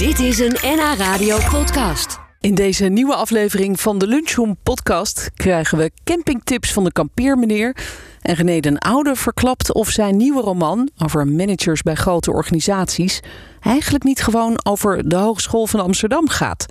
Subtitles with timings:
[0.00, 2.18] Dit is een NH Radio podcast.
[2.38, 7.76] In deze nieuwe aflevering van de Lunchroom podcast krijgen we campingtips van de kampeermeneer.
[8.20, 13.20] En René den Oude verklapt of zijn nieuwe roman over managers bij grote organisaties
[13.60, 16.66] eigenlijk niet gewoon over de Hogeschool van Amsterdam gaat.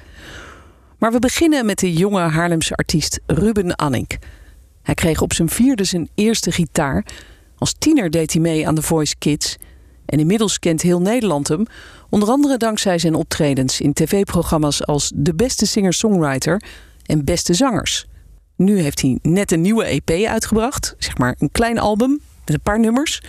[0.97, 4.17] Maar we beginnen met de jonge Haarlemse artiest Ruben Anink.
[4.83, 7.05] Hij kreeg op zijn vierde zijn eerste gitaar.
[7.57, 9.57] Als tiener deed hij mee aan The Voice Kids.
[10.09, 11.65] En inmiddels kent heel Nederland hem,
[12.09, 16.61] onder andere dankzij zijn optredens in tv-programma's als De Beste Singer-Songwriter
[17.05, 18.07] en Beste Zangers.
[18.55, 22.61] Nu heeft hij net een nieuwe EP uitgebracht, zeg maar een klein album met een
[22.61, 23.21] paar nummers.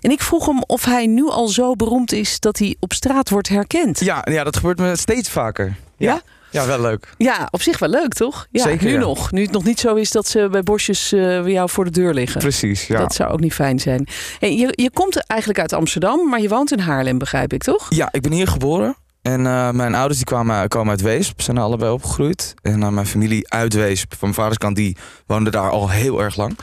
[0.00, 3.30] En ik vroeg hem of hij nu al zo beroemd is dat hij op straat
[3.30, 4.00] wordt herkend.
[4.00, 5.76] Ja, ja dat gebeurt me steeds vaker.
[5.96, 6.12] Ja?
[6.14, 6.22] Ja,
[6.64, 7.08] wel leuk.
[7.18, 8.46] Ja, op zich wel leuk, toch?
[8.50, 8.98] Ja, Zeker, nu ja.
[8.98, 9.32] nog.
[9.32, 11.90] Nu het nog niet zo is dat ze bij bosjes eh, bij jou voor de
[11.90, 12.40] deur liggen.
[12.40, 12.98] Precies, ja.
[12.98, 14.06] Dat zou ook niet fijn zijn.
[14.38, 17.86] Hey, je, je komt eigenlijk uit Amsterdam, maar je woont in Haarlem, begrijp ik, toch?
[17.88, 18.96] Ja, ik ben hier geboren.
[19.22, 22.54] En eh, mijn ouders die kwamen, komen uit Weesp, zijn allebei opgegroeid.
[22.62, 24.96] En uh, mijn familie uit Weesp, van mijn vaders kant, die
[25.26, 26.58] woonde daar al heel erg lang.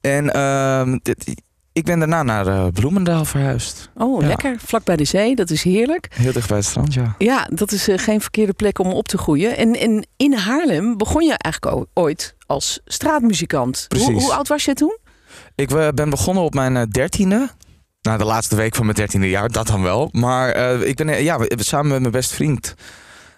[0.00, 1.34] En ehm, dit-
[1.76, 3.90] ik ben daarna naar eh, Bloemendaal verhuisd.
[3.94, 4.26] Oh, Ja.
[4.26, 4.56] lekker.
[4.58, 6.08] Vlak bij de zee, dat is heerlijk.
[6.14, 7.14] Heel dicht bij het strand, ja.
[7.18, 9.56] Ja, dat is eh, geen verkeerde plek om op te groeien.
[9.56, 13.86] En, en in Haarlem begon je eigenlijk ooit als straatmuzikant.
[13.88, 14.22] Hoe, Precies.
[14.24, 14.98] hoe oud was je toen?
[15.54, 17.48] Ik eh, ben begonnen op mijn dertiende.
[18.02, 20.08] Nou, de laatste week van mijn dertiende jaar, dat dan wel.
[20.12, 22.74] Maar ik ben ja, samen met mijn beste vriend.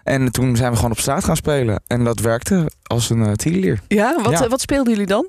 [0.05, 1.83] En toen zijn we gewoon op straat gaan spelen.
[1.86, 3.81] En dat werkte als een uh, tierenlier.
[3.89, 4.48] Ja, wat, Ja.
[4.48, 5.28] wat speelden jullie dan?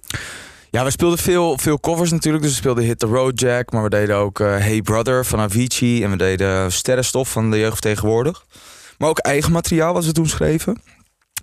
[0.72, 2.44] Ja, we speelden veel, veel covers natuurlijk.
[2.44, 3.72] Dus we speelden Hit the Road Jack.
[3.72, 6.04] Maar we deden ook eh, Hey Brother van Avicii.
[6.04, 8.46] En we deden Sterrenstof van de jeugd tegenwoordig.
[8.98, 10.82] Maar ook eigen materiaal wat we toen schreven.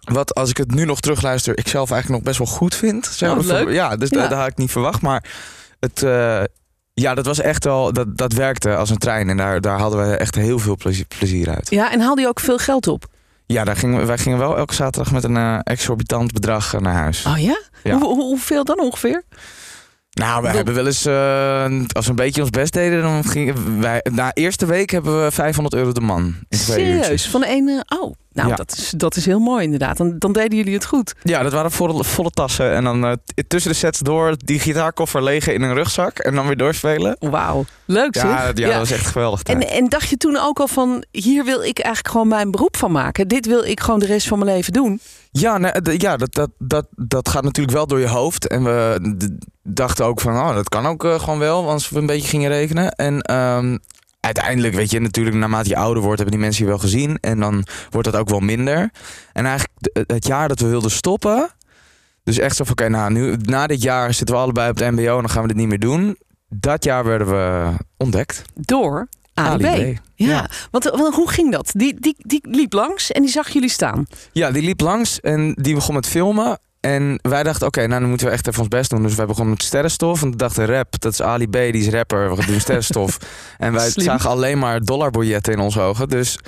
[0.04, 3.06] Wat als ik het nu nog terugluister, ik zelf eigenlijk nog best wel goed vind.
[3.06, 3.44] Zeg Oh, maar.
[3.44, 3.70] leuk.
[3.74, 4.20] Ja, dus Ja.
[4.20, 5.00] Dat, dat had ik niet verwacht.
[5.00, 5.24] Maar
[5.80, 6.42] het, eh,
[6.94, 9.28] ja, dat was echt wel, dat, dat werkte als een trein.
[9.28, 10.76] En daar, daar hadden we echt heel veel
[11.18, 11.70] plezier uit.
[11.70, 13.04] Ja, en haalde je ook veel geld op?
[13.46, 16.80] Ja, daar gingen, we- wij gingen wel elke zaterdag met een eh, exorbitant bedrag eh,
[16.80, 17.26] naar huis.
[17.26, 17.60] Oh ja?
[17.82, 17.98] Ja.
[17.98, 19.22] Hoe- hoeveel dan ongeveer?
[20.20, 23.80] Nou, we hebben wel eens, eh, als we een beetje ons best deden, dan gingen
[23.80, 26.22] wij, na eerste week hebben we 500 euro de man.
[26.48, 26.96] In twee Serieus?
[26.96, 27.28] uurtjes.
[27.28, 27.84] Van de ene...
[28.00, 28.54] Oh, nou, Ja.
[28.54, 29.96] dat, is, dat is heel mooi inderdaad.
[29.96, 31.14] Dan, dan deden jullie het goed.
[31.22, 32.72] Ja, dat waren volle, volle tassen.
[32.72, 33.12] En dan eh,
[33.48, 37.16] tussen de sets door die gitaarkoffer legen in een rugzak en dan weer doorspelen.
[37.20, 37.64] Wauw.
[37.84, 38.24] Leuk zeg.
[38.24, 39.42] Ja, ja, dat was echt geweldig.
[39.42, 39.64] tijd.
[39.64, 42.76] En, en dacht je toen ook al van, hier wil ik eigenlijk gewoon mijn beroep
[42.76, 43.28] van maken.
[43.28, 45.00] Dit wil ik gewoon de rest van mijn leven doen.
[45.38, 48.46] Ja, nee, ja dat, dat, dat, dat gaat natuurlijk wel door je hoofd.
[48.46, 49.00] En we
[49.62, 52.50] dachten ook van, oh, dat kan ook eh, gewoon wel, als we een beetje gingen
[52.50, 52.90] rekenen.
[52.90, 53.78] En ehm,
[54.20, 57.18] uiteindelijk, weet je, natuurlijk naarmate je ouder wordt, hebben die mensen je wel gezien.
[57.20, 58.90] En dan wordt dat ook wel minder.
[59.32, 61.50] En eigenlijk het jaar dat we wilden stoppen,
[62.22, 64.90] dus echt zo van, oké, nou, nu, na dit jaar zitten we allebei op het
[64.90, 66.18] mbo en dan gaan we dit niet meer doen.
[66.48, 68.42] Dat jaar werden we ontdekt.
[68.54, 69.08] Door
[69.38, 69.96] Ali, Ali B.
[69.96, 70.00] B.
[70.14, 70.50] Ja, Ja.
[70.70, 71.70] Want, want hoe ging dat?
[71.72, 74.06] Die, die, die liep langs en die zag jullie staan.
[74.32, 76.58] Ja, die liep langs en die begon met filmen.
[76.80, 79.02] En wij dachten, oké, nou dan moeten we echt even ons best doen.
[79.02, 80.22] Dus wij begonnen met sterrenstof.
[80.22, 82.36] En we dachten, rap, dat is Ali B, die is rapper.
[82.36, 83.18] We doen sterrenstof.
[83.58, 84.04] en wij Slim.
[84.04, 86.08] zagen alleen maar dollarbiljetten in onze ogen.
[86.08, 86.38] Dus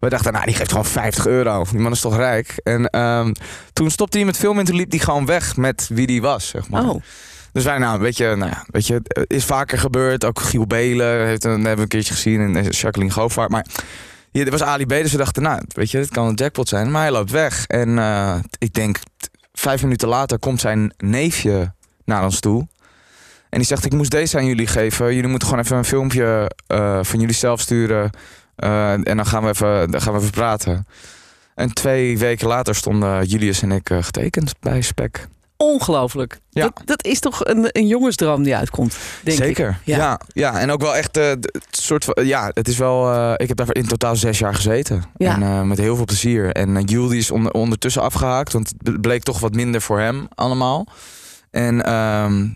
[0.00, 1.64] we dachten, nou die geeft gewoon 50 euro.
[1.70, 2.54] Die man is toch rijk?
[2.62, 3.32] En ehm,
[3.72, 6.48] toen stopte hij met filmen en toen liep hij gewoon weg met wie die was,
[6.48, 6.88] zeg maar.
[6.88, 7.02] Oh,
[7.56, 10.24] Dus wij, nou, weet je, nou ja, weet je, het is vaker gebeurd.
[10.24, 12.56] Ook Giel Belen heeft een, hebben we een keertje gezien.
[12.56, 13.50] En Jacqueline Govaert.
[13.50, 13.66] Maar
[14.30, 14.88] hier, was Ali B.
[14.88, 16.90] Dus we dachten, nou, weet je, dit kan een jackpot zijn.
[16.90, 17.66] Maar hij loopt weg.
[17.66, 18.98] En eh, ik denk,
[19.52, 21.72] vijf minuten later komt zijn neefje
[22.04, 22.68] naar ons toe.
[23.50, 25.14] En die zegt, ik moest deze aan jullie geven.
[25.14, 28.10] Jullie moeten gewoon even een filmpje eh, van jullie zelf sturen.
[28.56, 30.86] Eh, en dan gaan, we even, dan gaan we even praten.
[31.54, 35.26] En twee weken later stonden Julius en ik getekend bij Spec.
[35.56, 36.38] Ongelooflijk.
[36.50, 36.62] Ja.
[36.62, 39.44] Dat, dat is toch een, een jongensdroom die uitkomt, denk ik.
[39.44, 39.78] Zeker.
[39.84, 39.96] Ja.
[39.96, 40.20] Ja.
[40.28, 42.24] Ja, en ook wel echt het soort van.
[42.26, 43.12] Ja, het is wel.
[43.12, 45.04] eh, ik heb daar in totaal zes jaar gezeten.
[45.16, 45.34] Ja.
[45.34, 46.52] En eh, met heel veel plezier.
[46.52, 49.98] En uh, Jules die is onder, ondertussen afgehaakt, want het bleek toch wat minder voor
[50.00, 50.86] hem allemaal.
[51.50, 52.48] En ehm,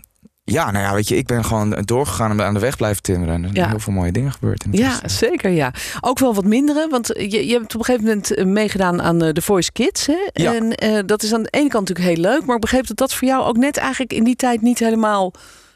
[0.51, 3.33] ja, nou ja, weet je, ik ben gewoon doorgegaan en aan de weg blijven timmeren.
[3.33, 3.69] En er zijn Ja.
[3.69, 4.63] heel veel mooie dingen gebeurd.
[4.63, 5.73] In Ja, zeker ja.
[6.01, 9.21] Ook wel wat mindere, want je, je hebt op een gegeven moment eh, meegedaan aan
[9.23, 10.05] eh, The Voice Kids.
[10.05, 10.29] Hè?
[10.33, 10.53] Ja.
[10.55, 12.97] En eh, dat is aan de ene kant natuurlijk heel leuk, maar ik begreep dat
[12.97, 15.33] dat voor jou ook net eigenlijk in die tijd niet helemaal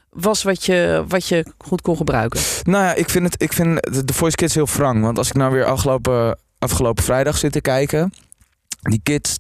[0.10, 2.40] was wat je, wat je goed kon gebruiken.
[2.64, 5.02] Nou ja, ik vind, het, ik vind de, de Voice Kids heel wrang.
[5.02, 8.14] Want als ik nou weer afgelopen, afgelopen vrijdag zit te kijken.
[8.82, 9.38] Die kids,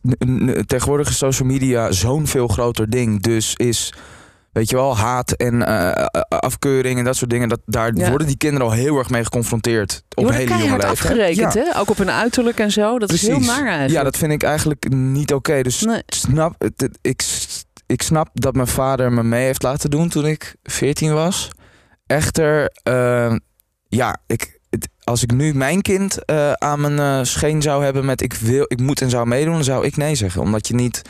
[0.65, 3.21] tegenwoordig is social media zo'n veel groter ding.
[3.21, 3.93] Dus is,
[4.55, 7.49] weet je wel, haat en eh, afkeuring en dat soort dingen.
[7.49, 8.09] Dat, daar Ja.
[8.09, 10.03] worden die kinderen al heel erg mee geconfronteerd.
[10.15, 10.83] Op hele jonge leeftijd.
[10.83, 11.61] afgerekend, Ja.
[11.61, 11.79] hè?
[11.79, 12.99] Ook op een uiterlijk en zo.
[12.99, 13.91] Dat is heel naar eigenlijk.
[13.91, 15.61] Ja, dat vind ik eigenlijk niet oké.
[15.61, 16.01] Dus Nee.
[16.05, 16.69] snap,
[17.01, 17.23] ik,
[17.85, 21.49] ik snap dat mijn vader me mee heeft laten doen toen ik 14 was.
[22.07, 23.35] Echter, eh,
[23.87, 28.05] ja, ik, het- als ik nu mijn kind eh, aan mijn eh, scheen zou hebben
[28.05, 30.41] met ik wil, ik moet en zou meedoen, dan zou ik nee zeggen.
[30.41, 31.01] Omdat je niet.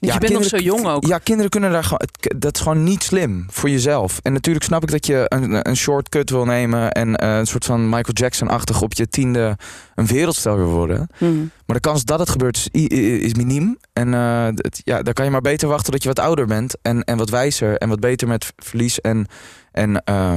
[0.00, 1.06] Want je bent nog zo jong ook.
[1.06, 2.08] Ja, kinderen kunnen daar gewoon.
[2.38, 4.18] Dat is gewoon niet slim voor jezelf.
[4.22, 7.64] En natuurlijk snap ik dat je een, een shortcut wil nemen en eh, een soort
[7.64, 9.56] van Michael Jackson-achtig op je tiende
[9.94, 11.08] een wereldster wil worden.
[11.18, 11.36] Mhm.
[11.38, 12.86] Maar de kans dat het gebeurt is,
[13.20, 13.78] is miniem.
[13.92, 16.74] En het- ja, dan kan je maar beter wachten tot je wat ouder bent.
[16.82, 19.26] En, en wat wijzer en wat beter met verlies en,
[19.72, 20.34] en eh,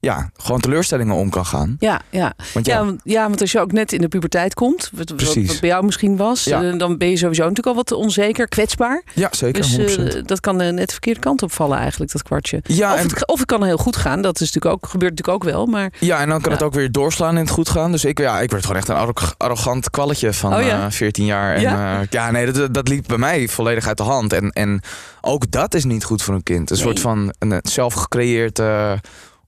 [0.00, 1.76] ja, gewoon teleurstellingen om kan gaan.
[1.78, 2.32] Ja, ja.
[2.54, 5.08] Want ja, Ja, want, ja, want als je ook net in de puberteit komt, wat,
[5.08, 5.48] wat, Precies.
[5.48, 6.62] wat bij jou misschien was, Ja.
[6.62, 9.02] eh, dan ben je sowieso natuurlijk al wat onzeker, kwetsbaar.
[9.14, 9.62] ja zeker.
[9.62, 10.14] Dus 100%.
[10.14, 12.60] eh, dat kan eh, net de verkeerde kant opvallen eigenlijk, dat kwartje.
[12.66, 15.10] ja, of, en, het, of het kan heel goed gaan, dat is natuurlijk ook, gebeurt
[15.16, 15.66] natuurlijk ook wel.
[15.66, 16.56] Maar ja, en dan kan Ja.
[16.56, 17.92] het ook weer doorslaan in het goed gaan.
[17.92, 20.84] Dus ik, ja, ik werd gewoon echt een arro- arrogant kwalletje van Oh ja?
[20.84, 21.54] eh, 14 jaar.
[21.54, 21.70] En, Ja?
[22.00, 24.32] ja, ja nee, dat, dat liep bij mij volledig uit de hand.
[24.32, 24.80] En, en
[25.20, 26.70] ook dat is niet goed voor een kind.
[26.70, 26.84] Een Nee.
[26.86, 28.92] soort van een zelf gecreëerd eh,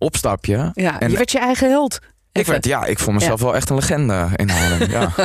[0.02, 0.70] opstapje.
[0.72, 1.98] ja, En- je werd je eigen held.
[2.32, 4.90] Ik, werd, ja, ik vond mezelf wel echt een legende in Haarlem.
[4.90, 5.10] Ja.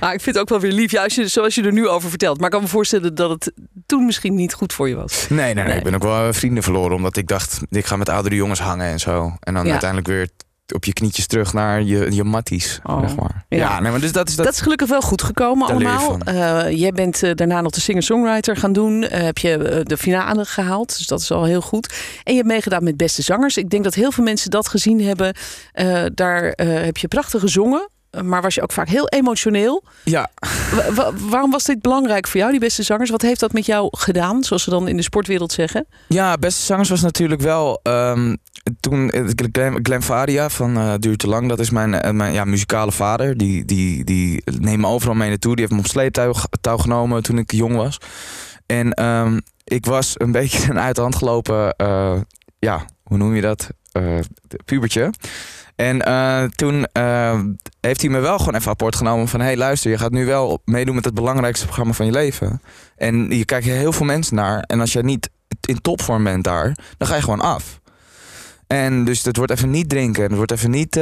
[0.00, 1.88] Ah, ik vind het ook wel weer lief, ja, als je, zoals je er nu
[1.88, 2.36] over vertelt.
[2.36, 3.52] Maar ik kan me voorstellen dat het
[3.86, 5.26] toen misschien niet goed voor je was.
[5.28, 5.76] Nee, nee, nee, Nee.
[5.76, 6.96] Ik ben ook wel vrienden verloren.
[6.96, 9.32] Omdat ik dacht, ik ga met oudere jongens hangen en zo.
[9.40, 9.70] En dan Ja.
[9.70, 10.28] uiteindelijk weer
[10.74, 13.00] op je knietjes terug naar je, je matties, Oh.
[13.00, 13.44] zeg maar.
[13.48, 13.58] Ja.
[13.58, 14.44] Ja, nee, maar dus dat is dat.
[14.44, 16.66] Dat, is gelukkig wel goed gekomen Daar leer je allemaal.
[16.66, 19.02] Eh, jij bent eh, daarna nog de singer-songwriter gaan doen.
[19.02, 21.94] Eh, heb je de finale gehaald, dus dat is al heel goed.
[22.24, 23.56] En je hebt meegedaan met Beste Zangers.
[23.56, 25.34] Ik denk dat heel veel mensen dat gezien hebben.
[26.14, 27.88] Daar heb je prachtig gezongen.
[28.24, 29.84] Maar was je ook vaak heel emotioneel.
[30.04, 30.30] ja,
[30.74, 33.10] Wa- wa- waarom was dit belangrijk voor jou, die beste zangers?
[33.10, 35.86] Wat heeft dat met jou gedaan, zoals ze dan in de sportwereld zeggen?
[36.08, 37.80] ja, beste zangers was natuurlijk wel.
[37.82, 38.36] ehm,
[38.80, 39.24] toen eh,
[39.82, 43.36] Glenn Faria van eh Duurt te Lang, dat is mijn, eh, mijn ja, muzikale vader.
[43.36, 45.52] Die, die, die neemt me overal mee naartoe.
[45.56, 47.98] Die heeft me op sleeptouw touw genomen toen ik jong was.
[48.66, 51.74] En ehm, ik was een beetje een uit de hand gelopen,
[52.58, 53.68] ja, hoe noem je dat?
[54.64, 55.10] Pubertje.
[55.82, 57.40] En eh, toen eh,
[57.80, 59.40] heeft hij me wel gewoon even apart genomen van...
[59.40, 62.62] hé, hey, luister, je gaat nu wel meedoen met het belangrijkste programma van je leven.
[62.96, 64.62] En je kijkt heel veel mensen naar.
[64.66, 65.30] En als jij niet
[65.60, 67.80] in topvorm bent daar, dan ga je gewoon af.
[68.66, 70.22] En dus het wordt even niet drinken.
[70.22, 70.94] Het wordt even niet,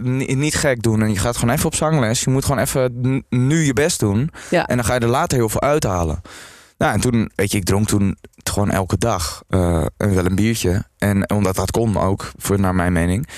[0.00, 1.02] ni- niet gek doen.
[1.02, 2.20] En je gaat gewoon even op zangles.
[2.20, 4.30] Je moet gewoon even nu je best doen.
[4.50, 4.66] Ja.
[4.66, 6.20] En dan ga je er later heel veel uithalen.
[6.78, 10.84] Nou, en toen, weet je, ik dronk toen gewoon elke dag en wel een biertje.
[10.98, 13.28] En omdat dat kon ook, voor, naar mijn mening.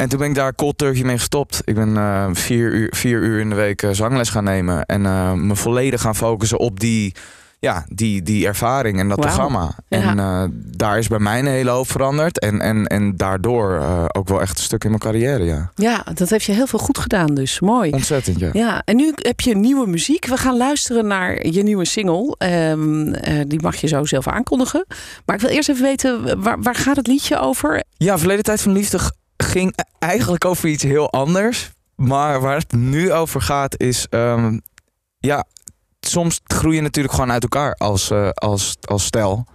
[0.00, 1.60] En toen ben ik daar cold turkey mee gestopt.
[1.64, 4.84] Ik ben eh, vier, uur, vier uur in de week eh, zangles gaan nemen.
[4.84, 7.14] En eh, me volledig gaan focussen op die,
[7.58, 9.74] ja, die, die ervaring en dat programma.
[9.88, 10.16] Ja.
[10.16, 12.38] En daar is bij mij een hele hoop veranderd.
[12.38, 13.82] En, en, en daardoor
[14.12, 15.70] ook wel echt een stuk in mijn carrière, ja.
[15.74, 17.60] Ja, dat heeft je heel veel goed gedaan dus.
[17.60, 17.90] Mooi.
[17.90, 18.50] Ontzettend, ja.
[18.52, 20.26] Ja, en nu heb je nieuwe muziek.
[20.26, 22.34] We gaan luisteren naar je nieuwe single.
[22.38, 24.86] Ehm, eh, die mag je zo zelf aankondigen.
[25.24, 27.82] Maar ik wil eerst even weten, waar, waar gaat het liedje over?
[27.96, 28.98] Ja, Verleden Tijd van Liefde
[29.50, 31.70] ging eigenlijk over iets heel anders.
[31.94, 34.06] Maar waar het nu over gaat is...
[34.10, 34.58] ehm,
[35.18, 35.44] ja,
[36.00, 39.46] soms groei je natuurlijk gewoon uit elkaar als, eh, als, als stel.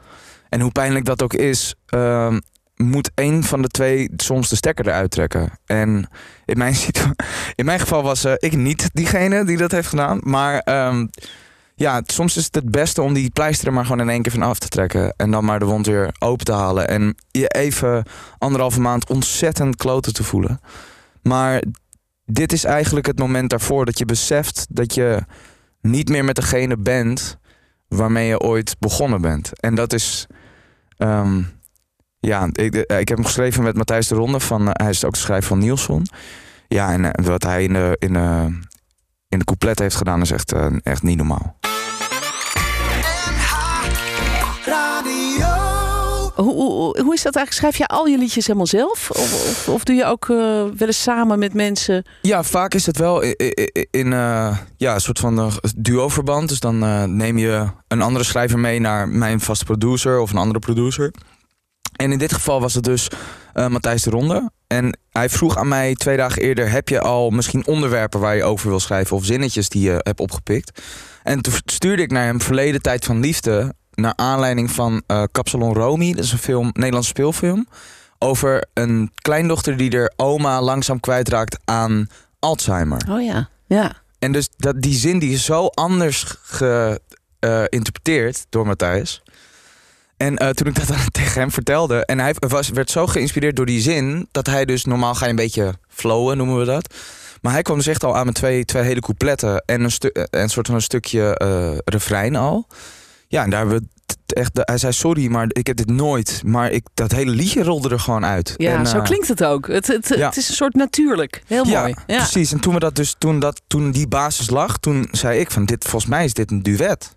[0.50, 1.76] En hoe pijnlijk dat ook is...
[1.86, 2.40] ehm,
[2.76, 5.60] moet één van de twee soms de stekker eruit trekken.
[5.66, 6.10] En
[6.46, 6.76] in mijn,
[7.56, 10.20] in mijn geval was eh, ik niet diegene die dat heeft gedaan.
[10.24, 11.08] Maar ehm,
[11.76, 14.32] ja, soms is het het beste om die pleister er maar gewoon in één keer
[14.32, 15.14] van af te trekken.
[15.18, 16.88] En dan maar de wond weer open te halen.
[16.88, 18.06] En je even
[18.38, 20.60] anderhalve maand ontzettend kloten te voelen.
[21.22, 21.64] Maar
[22.26, 25.24] dit is eigenlijk het moment daarvoor dat je beseft dat je
[25.82, 27.38] niet meer met degene bent
[27.88, 29.60] waarmee je ooit begonnen bent.
[29.60, 30.28] En dat is.
[30.98, 31.42] ehm,
[32.20, 34.40] ja, ik, eh, ik heb hem geschreven met Matthijs de Ronde.
[34.40, 36.10] Van, eh, hij is ook de schrijver van Nielsen.
[36.68, 38.60] Ja, en eh, wat hij in in de,
[39.36, 41.56] in de couplet heeft gedaan is echt, eh, echt niet normaal.
[46.36, 47.54] Hoe, hoe, hoe is dat eigenlijk?
[47.54, 49.10] Schrijf je al je liedjes helemaal zelf?
[49.12, 50.38] Of, of, of doe je ook eh,
[50.78, 52.06] wel eens samen met mensen?
[52.22, 53.22] Ja, vaak is het wel
[53.92, 56.50] in eh, ja, een soort van duo-verband.
[56.50, 56.80] Dus dan
[57.18, 61.14] neem je een andere schrijver mee naar mijn vaste producer of een andere producer.
[61.96, 63.08] En in dit geval was het dus
[63.54, 64.52] eh, Matthijs de Ronde.
[64.68, 68.44] En hij vroeg aan mij twee dagen eerder: heb je al misschien onderwerpen waar je
[68.44, 70.82] over wil schrijven of zinnetjes die je hebt opgepikt?
[71.24, 73.74] En toen stuurde ik naar hem Verleden Tijd van Liefde.
[73.94, 76.14] Naar aanleiding van eh Kapsalon Romy.
[76.14, 77.68] Dat is een film, Nederlandse speelfilm.
[78.20, 82.08] Over een kleindochter die er oma langzaam kwijtraakt aan
[82.40, 83.02] Alzheimer.
[83.10, 83.50] Oh ja.
[83.68, 83.92] Ja.
[84.20, 86.36] En dus dat, die zin die is zo anders
[87.40, 89.24] geïnterpreteerd door Matthijs.
[90.18, 93.66] En eh, toen ik dat tegen hem vertelde, en hij was, werd zo geïnspireerd door
[93.66, 96.94] die zin, dat hij dus normaal ga je een beetje flowen, noemen we dat.
[97.42, 100.08] Maar hij kwam dus echt al aan met twee, twee hele coupletten en een, stu-
[100.08, 102.68] eh, en soort van een stukje eh refrein al.
[103.28, 104.52] Ja, en daar hebben we echt.
[104.54, 106.42] Hij zei sorry, maar ik heb dit nooit.
[106.46, 108.54] Maar ik, dat hele liedje rolde er gewoon uit.
[108.58, 109.68] Ja, En, zo klinkt het ook.
[109.68, 110.26] Het, het, ja.
[110.28, 111.44] het is een soort natuurlijk.
[111.48, 111.96] Heel ja, mooi.
[112.08, 112.18] Ja.
[112.18, 112.52] precies.
[112.52, 115.66] En toen we dat dus toen dat toen die basis lag, toen zei ik van
[115.66, 117.16] dit volgens mij is dit een duet.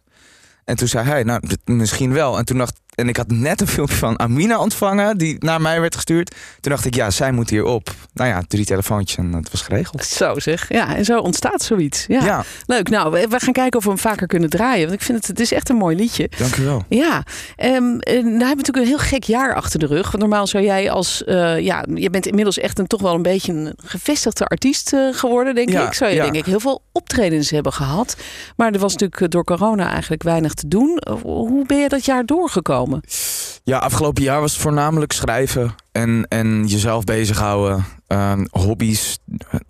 [0.65, 2.39] En toen zei hij, nou dit- misschien wel.
[2.39, 5.81] En toen dacht en ik had net een filmpje van Amina ontvangen die naar mij
[5.81, 6.35] werd gestuurd.
[6.61, 7.91] Toen dacht ik, ja, zij moet hier op.
[8.15, 10.05] Nou ja, drie telefoontjes en het was geregeld.
[10.05, 10.69] Zo zeg.
[10.69, 12.05] Ja, en zo ontstaat zoiets.
[12.09, 12.25] Ja.
[12.25, 12.89] Ja, Leuk.
[12.89, 14.89] Nou, we, gaan kijken of we hem vaker kunnen draaien.
[14.89, 16.31] Want ik vind het, het is echt een mooi liedje.
[16.39, 16.85] dank u wel.
[16.89, 17.23] Ja,
[17.57, 20.07] en nou hebben we natuurlijk een heel gek jaar achter de rug.
[20.11, 23.23] Want normaal zou jij als, eh, ja, je bent inmiddels echt een toch wel een
[23.23, 25.93] beetje een gevestigde artiest eh, geworden, denk Ja, ik.
[25.93, 26.23] Zou je ja.
[26.23, 28.17] denk ik heel veel optredens hebben gehad.
[28.57, 31.03] Maar er was natuurlijk door corona eigenlijk weinig te doen.
[31.23, 32.88] Hoe ben je dat jaar doorgekomen?
[33.65, 37.85] Ja, afgelopen jaar was het voornamelijk schrijven en, en jezelf bezighouden.
[38.07, 39.19] Ehm, hobby's
[39.51, 39.61] eh,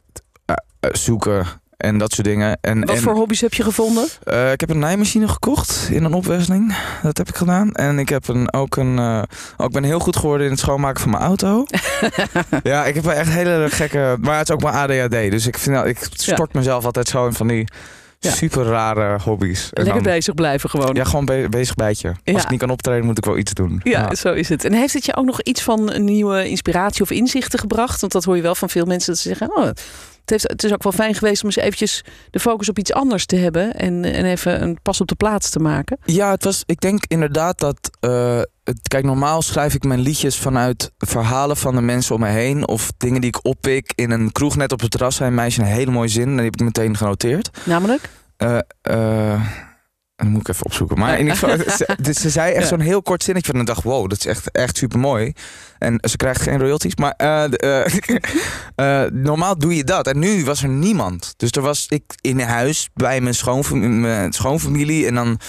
[0.80, 1.46] eh, zoeken
[1.76, 2.58] en dat soort dingen.
[2.60, 4.08] En, Wat en, voor hobby's heb je gevonden?
[4.24, 6.76] eh, ik heb een naaimachine gekocht in een opwesseling.
[7.02, 7.72] Dat heb ik gedaan.
[7.72, 9.24] En ik heb een, ook een.
[9.58, 11.64] ik ben heel goed geworden in het schoonmaken van mijn auto.
[12.62, 14.16] ja, ik heb wel echt hele gekke.
[14.20, 15.30] Maar het is ook mijn ADHD.
[15.30, 17.66] Dus ik, vind, ik stort mezelf altijd zo in van die
[18.20, 18.30] Ja.
[18.30, 19.62] super rare hobby's.
[19.72, 20.94] En Lekker dan- bezig blijven gewoon.
[20.94, 22.14] Ja, gewoon be- bezig bijtje.
[22.24, 22.32] Ja.
[22.32, 23.80] Als ik niet kan optreden, moet ik wel iets doen.
[23.84, 24.64] Ja, zo is het.
[24.64, 28.00] En heeft het je ook nog iets van een nieuwe inspiratie of inzichten gebracht?
[28.00, 29.56] Want dat hoor je wel van veel mensen dat ze zeggen...
[29.56, 29.68] Oh,
[30.30, 32.92] het, heeft, het is ook wel fijn geweest om eens eventjes de focus op iets
[32.92, 33.74] anders te hebben...
[33.74, 35.98] en, en even een pas op de plaats te maken.
[36.04, 37.90] Ja, het was, ik denk inderdaad dat.
[38.00, 42.28] eh, het, kijk, normaal schrijf ik mijn liedjes vanuit verhalen van de mensen om me
[42.28, 42.68] heen.
[42.68, 43.92] Of dingen die ik oppik.
[43.94, 46.28] In een kroeg net op het terras zei een meisje een hele mooie zin.
[46.28, 47.50] En die heb ik meteen genoteerd.
[47.64, 48.10] Namelijk?
[48.36, 49.42] Eh,
[50.24, 50.98] dan moet ik even opzoeken.
[50.98, 52.68] Maar in ieder geval, ze, dus ze zei echt Ja.
[52.68, 53.50] zo'n heel kort zinnetje.
[53.52, 55.32] Van ik dacht, wow, dat is echt, echt super mooi.
[55.78, 56.96] En ze krijgt geen royalties.
[56.96, 57.44] Maar eh,
[57.84, 57.92] eh,
[59.04, 60.06] eh, normaal doe je dat.
[60.06, 61.34] En nu was er niemand.
[61.36, 65.06] Dus er was ik in huis bij mijn, schoonfam- mijn schoonfamilie.
[65.06, 65.40] En dan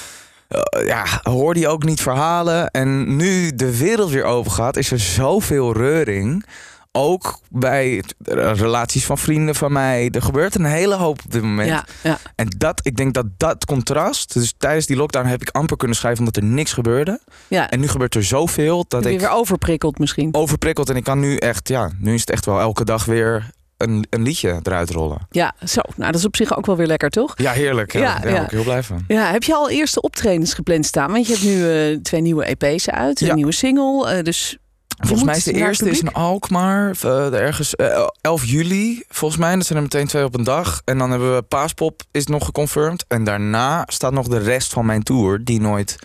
[0.86, 2.68] ja, hoorde je ook niet verhalen.
[2.72, 6.46] En nu de wereld weer open gaat, is er zoveel reuring.
[6.92, 8.04] Ook bij
[8.34, 10.10] relaties van vrienden van mij.
[10.12, 11.70] Er gebeurt een hele hoop op dit moment.
[11.70, 12.18] Ja, ja.
[12.36, 14.34] En dat, ik denk dat dat contrast.
[14.34, 17.20] Dus tijdens die lockdown heb ik amper kunnen schrijven omdat er niks gebeurde.
[17.48, 17.70] ja.
[17.70, 20.34] En nu gebeurt er zoveel dat ik weer overprikkeld misschien.
[20.34, 20.90] overprikkeld.
[20.90, 24.06] En ik kan nu echt, ja, nu is het echt wel elke dag weer een,
[24.10, 25.28] een liedje eruit rollen.
[25.30, 25.82] Ja, zo.
[25.96, 27.34] Nou, dat is op zich ook wel weer lekker, toch?
[27.36, 27.94] Ja, heerlijk.
[27.94, 29.04] Ja, Ja, daar ben ik heel blij van.
[29.08, 31.12] Ja, heb je al eerste optredens gepland staan?
[31.12, 34.10] Want je hebt nu eh, twee nieuwe EP's uit, een nieuwe single.
[34.12, 34.58] eh, dus
[35.00, 36.14] Volgens mij is de eerste is in.
[36.14, 39.56] Alkmaar, eh, ergens eh, 11 juli volgens mij.
[39.56, 40.82] Dat zijn er meteen twee op een dag.
[40.86, 43.06] En dan hebben we Paaspop is nog geconfirmed.
[43.08, 45.96] En daarna staat nog de rest van mijn tour die nooit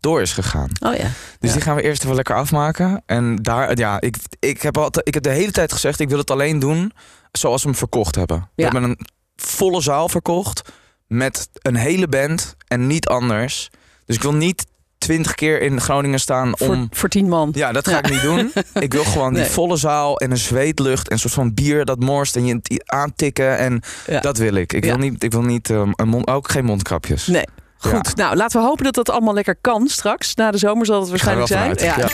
[0.00, 0.70] door is gegaan.
[0.80, 1.02] Oh ja.
[1.40, 1.52] Dus Ja.
[1.52, 3.02] die gaan we eerst even lekker afmaken.
[3.06, 6.18] En daar, ja, ik, ik, heb altijd, ik heb de hele tijd gezegd, ik wil
[6.18, 6.92] het alleen doen
[7.32, 8.38] zoals we hem verkocht hebben.
[8.54, 8.70] We Ja.
[8.70, 8.98] hebben een
[9.36, 10.62] volle zaal verkocht
[11.06, 13.70] met een hele band en niet anders.
[14.06, 14.66] Dus ik wil niet
[15.04, 16.88] twintig keer in Groningen staan Voor, om...
[16.90, 17.50] voor tien man.
[17.54, 17.98] Ja, dat ga Ja.
[18.02, 18.52] ik niet doen.
[18.82, 22.00] Ik wil gewoon die volle zaal en een zweetlucht en een soort van bier dat
[22.00, 23.58] morst en je aantikken.
[23.58, 24.20] En Ja.
[24.20, 24.72] dat wil ik.
[24.72, 27.26] Ik wil niet, ik wil niet ehm, een mond, ook geen mondkapjes.
[27.26, 27.44] Nee.
[27.78, 30.34] Goed, nou laten we hopen dat dat allemaal lekker kan straks.
[30.34, 31.74] Na de zomer zal het waarschijnlijk zijn.
[31.78, 32.08] Ja.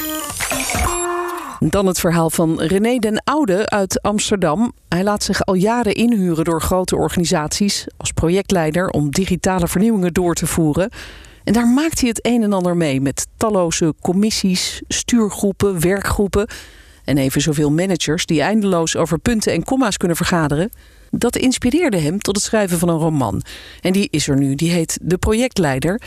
[1.68, 4.72] Dan het verhaal van René den Oude uit Amsterdam.
[4.88, 10.34] Hij laat zich al jaren inhuren door grote organisaties als projectleider om digitale vernieuwingen door
[10.34, 10.90] te voeren.
[11.50, 16.48] En daar maakt hij het een en ander mee met talloze commissies, stuurgroepen, werkgroepen
[17.04, 20.70] en even zoveel managers die eindeloos over punten en komma's kunnen vergaderen.
[21.10, 23.42] Dat inspireerde hem tot het schrijven van een roman.
[23.80, 26.00] En die is er nu, die heet De Projectleider.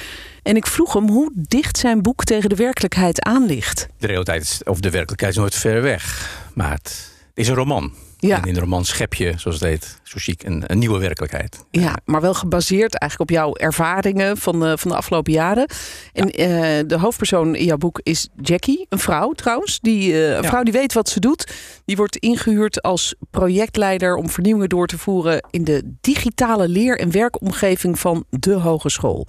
[0.44, 3.88] En ik vroeg hem hoe dicht zijn boek tegen de werkelijkheid aan ligt.
[3.98, 6.30] De realiteit of de werkelijkheid is nooit ver weg.
[6.54, 7.94] Maar het is een roman.
[8.28, 8.42] Ja.
[8.42, 11.66] En in de roman schep je, zoals het heet, zo chic, een, een nieuwe werkelijkheid.
[11.72, 15.70] Ja, maar wel gebaseerd eigenlijk op jouw ervaringen van de, van de afgelopen jaren.
[16.14, 16.48] En eh,
[16.88, 19.80] de hoofdpersoon in jouw boek is Jackie, een vrouw trouwens.
[19.80, 20.48] Die, eh, een Ja.
[20.50, 21.52] vrouw die weet wat ze doet.
[21.86, 27.12] Die wordt ingehuurd als projectleider om vernieuwingen door te voeren in de digitale leer- en
[27.12, 29.28] werkomgeving van de hogeschool.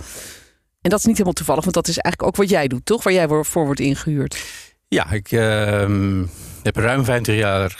[0.80, 3.02] En dat is niet helemaal toevallig, want dat is eigenlijk ook wat jij doet, toch?
[3.02, 4.44] Waar jij voor voor wordt ingehuurd.
[4.88, 6.24] Ja, ik ehm,
[6.62, 7.76] heb ruim 25 jaar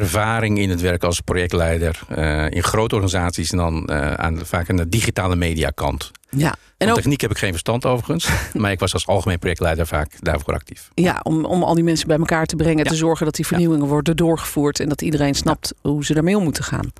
[0.00, 2.00] ervaring in het werk als projectleider.
[2.08, 6.10] eh, in grote organisaties en dan eh, aan, vaak aan de digitale mediakant.
[6.30, 8.28] Ja, en ook techniek heb ik geen verstand overigens.
[8.60, 10.90] maar ik was als algemeen projectleider vaak daarvoor actief.
[10.94, 12.84] ja, om, om al die mensen bij elkaar te brengen.
[12.84, 12.90] Ja.
[12.90, 14.80] Te zorgen dat die vernieuwingen worden doorgevoerd.
[14.80, 16.92] En dat iedereen snapt hoe ze daarmee om moeten gaan.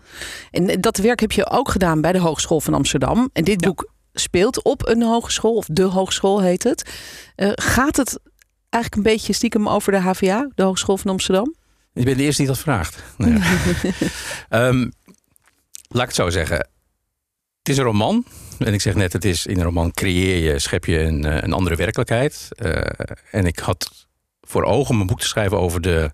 [0.51, 3.31] En dat werk heb je ook gedaan bij de Hogeschool van Amsterdam.
[3.33, 5.55] En dit boek speelt op een hogeschool.
[5.55, 6.91] Of de hogeschool heet het.
[7.35, 8.19] Eh, gaat het
[8.71, 10.49] eigenlijk een beetje stiekem over de HVA?
[10.55, 11.55] De Hogeschool van Amsterdam?
[11.97, 13.03] Je bent de eerste die dat vraagt.
[13.17, 13.41] Nou ja.
[14.49, 14.91] Ehm,
[15.89, 16.57] laat ik het zo zeggen.
[17.59, 18.25] Het is een roman.
[18.59, 21.43] En ik zeg net, het is in een roman creëer je, schep je een, eh,
[21.43, 22.49] een andere werkelijkheid.
[22.59, 22.81] Uh,
[23.31, 24.07] en ik had
[24.41, 26.11] voor ogen om een boek te schrijven over de,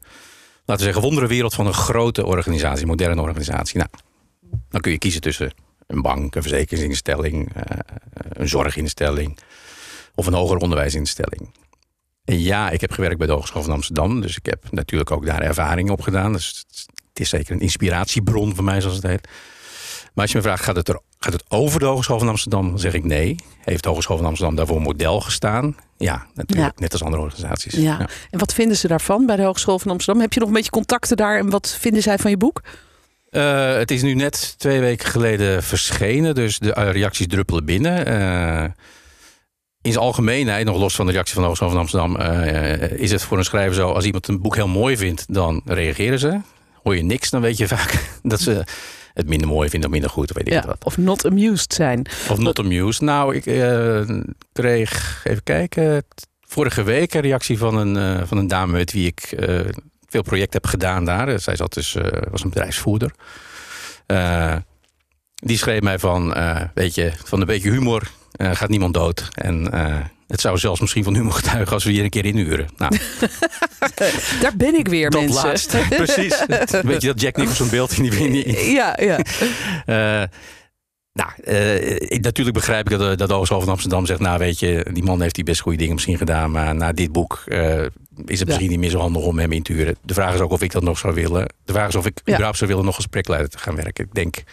[0.64, 3.78] laten we zeggen, wonderenwereld van een grote organisatie, moderne organisatie.
[3.78, 3.90] Nou,
[4.68, 5.54] dan kun je kiezen tussen
[5.86, 7.62] een bank, een verzekeringsinstelling, uh,
[8.28, 9.38] een zorginstelling
[10.14, 11.50] of een hoger onderwijsinstelling.
[12.24, 15.40] Ja, ik heb gewerkt bij de Hogeschool van Amsterdam, dus ik heb natuurlijk ook daar
[15.40, 16.32] ervaring op gedaan.
[16.32, 16.64] Dus
[17.08, 19.28] het is zeker een inspiratiebron voor mij, zoals het heet.
[20.14, 22.68] Maar als je me vraagt, gaat het, er, gaat het over de Hogeschool van Amsterdam?
[22.68, 23.36] Dan zeg ik nee.
[23.64, 25.76] Heeft de Hogeschool van Amsterdam daarvoor een model gestaan?
[25.96, 26.78] Ja, natuurlijk.
[26.78, 27.74] Net als andere organisaties.
[27.74, 27.80] Ja.
[27.80, 28.08] ja.
[28.30, 30.22] En wat vinden ze daarvan bij de Hogeschool van Amsterdam?
[30.22, 32.62] Heb je nog een beetje contacten daar en wat vinden zij van je boek?
[33.30, 38.08] Uh, het is nu net twee weken geleden verschenen, dus de reacties druppelen binnen.
[38.08, 38.64] Uh,
[39.82, 43.10] in zijn algemeenheid, nog los van de reactie van de Hogeschool van Amsterdam, uh, is
[43.10, 46.40] het voor een schrijver zo: als iemand een boek heel mooi vindt, dan reageren ze.
[46.82, 48.64] Hoor je niks, dan weet je vaak dat ze
[49.14, 50.30] het minder mooi vinden of minder goed.
[50.30, 50.84] Of, weet ik ja, wat.
[50.84, 52.06] of not amused zijn.
[52.28, 53.00] Of not amused.
[53.00, 54.00] Nou, ik uh,
[54.52, 56.04] kreeg, even kijken,
[56.40, 59.34] vorige week een reactie van een, uh, van een dame met wie ik
[60.08, 61.40] veel projecten heb gedaan daar.
[61.40, 61.96] Zij zat dus,
[62.30, 63.10] was een bedrijfsvoerder.
[65.34, 66.34] die schreef mij van,
[66.74, 69.28] weet je, van een beetje humor gaat niemand dood.
[69.34, 69.70] En
[70.32, 72.68] het zou zelfs misschien van humor getuigen als we hier een keer inhuren.
[72.76, 72.96] Nou,
[74.42, 75.46] Daar ben ik weer, dat mensen.
[75.46, 76.44] laatste, precies.
[76.82, 78.44] Weet je dat Jack Nicholson beeld in die...
[78.44, 79.18] In ja, ja.
[79.86, 80.28] Uh,
[81.12, 84.20] nou, uh, natuurlijk begrijp ik dat, dat de Hogeschool van Amsterdam zegt...
[84.20, 86.50] nou weet je, die man heeft die best goede dingen misschien gedaan...
[86.50, 87.82] maar na dit boek uh,
[88.24, 89.96] is het misschien niet meer zo handig om hem in te huren.
[90.02, 91.52] De vraag is ook of ik dat nog zou willen.
[91.64, 92.32] De vraag is of ik ja.
[92.32, 94.04] überhaupt zou willen nog als projectleider te gaan werken.
[94.04, 94.44] Ik denk dat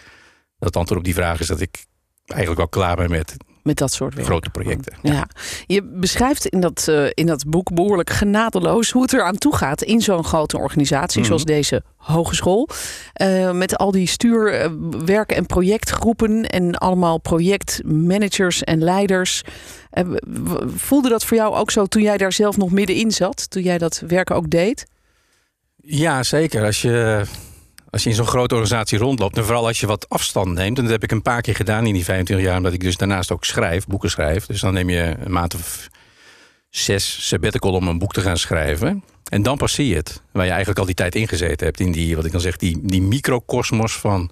[0.68, 1.84] het antwoord op die vraag is dat ik
[2.26, 4.26] eigenlijk wel klaar ben met met dat soort werk.
[4.26, 4.96] grote projecten.
[5.02, 5.12] Ja.
[5.12, 5.28] ja.
[5.66, 9.56] Je beschrijft in dat, uh, in dat boek behoorlijk genadeloos hoe het er aan toe
[9.56, 11.26] gaat in zo'n grote organisatie mm.
[11.26, 12.68] zoals deze hogeschool.
[13.22, 19.42] Uh, met al die stuurwerken en projectgroepen en allemaal projectmanagers en leiders.
[19.92, 20.16] Uh,
[20.66, 23.50] voelde dat voor jou ook zo toen jij daar zelf nog middenin zat?
[23.50, 24.86] Toen jij dat werken ook deed?
[25.76, 26.64] Ja, zeker.
[26.64, 27.22] Als je
[27.90, 30.82] als je in zo'n grote organisatie rondloopt, en vooral als je wat afstand neemt, en
[30.82, 33.32] dat heb ik een paar keer gedaan in die 25 jaar, omdat ik dus daarnaast
[33.32, 34.46] ook schrijf, boeken schrijf.
[34.46, 35.88] Dus dan neem je een maand of
[36.68, 39.04] zes sabbatical om een boek te gaan schrijven.
[39.30, 41.92] En dan pas zie je het, waar je eigenlijk al die tijd ingezeten hebt, in
[41.92, 44.30] die, wat ik dan zeg, die, die microcosmos van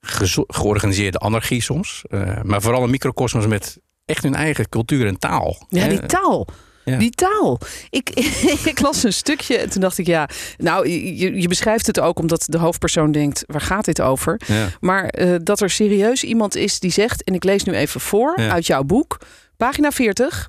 [0.00, 2.04] ge georganiseerde anarchie soms.
[2.08, 5.66] Uh, maar vooral een microcosmos met echt hun eigen cultuur en taal.
[5.68, 6.46] Ja, die taal.
[6.90, 6.96] Ja.
[6.96, 7.58] Die taal.
[7.90, 8.10] Ik,
[8.72, 12.18] ik las een stukje en toen dacht ik, ja, nou, je, je beschrijft het ook
[12.18, 14.40] omdat de hoofdpersoon denkt, waar gaat dit over?
[14.46, 14.68] Ja.
[14.80, 18.40] Maar uh, dat er serieus iemand is die zegt, en ik lees nu even voor
[18.40, 18.50] Ja.
[18.50, 19.18] uit jouw boek,
[19.56, 20.48] pagina 40.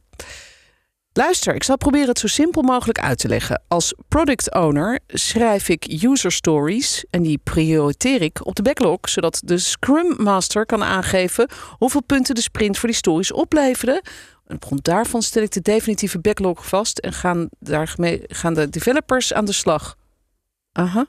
[1.13, 3.61] Luister, ik zal proberen het zo simpel mogelijk uit te leggen.
[3.67, 9.41] Als product owner schrijf ik user stories en die prioriteer ik op de backlog, zodat
[9.43, 14.03] de Scrum Master kan aangeven hoeveel punten de sprint voor die stories opleverde.
[14.47, 18.69] En op grond daarvan stel ik de definitieve backlog vast en gaan, daarmee, gaan de
[18.69, 19.95] developers aan de slag.
[20.71, 21.05] Aha.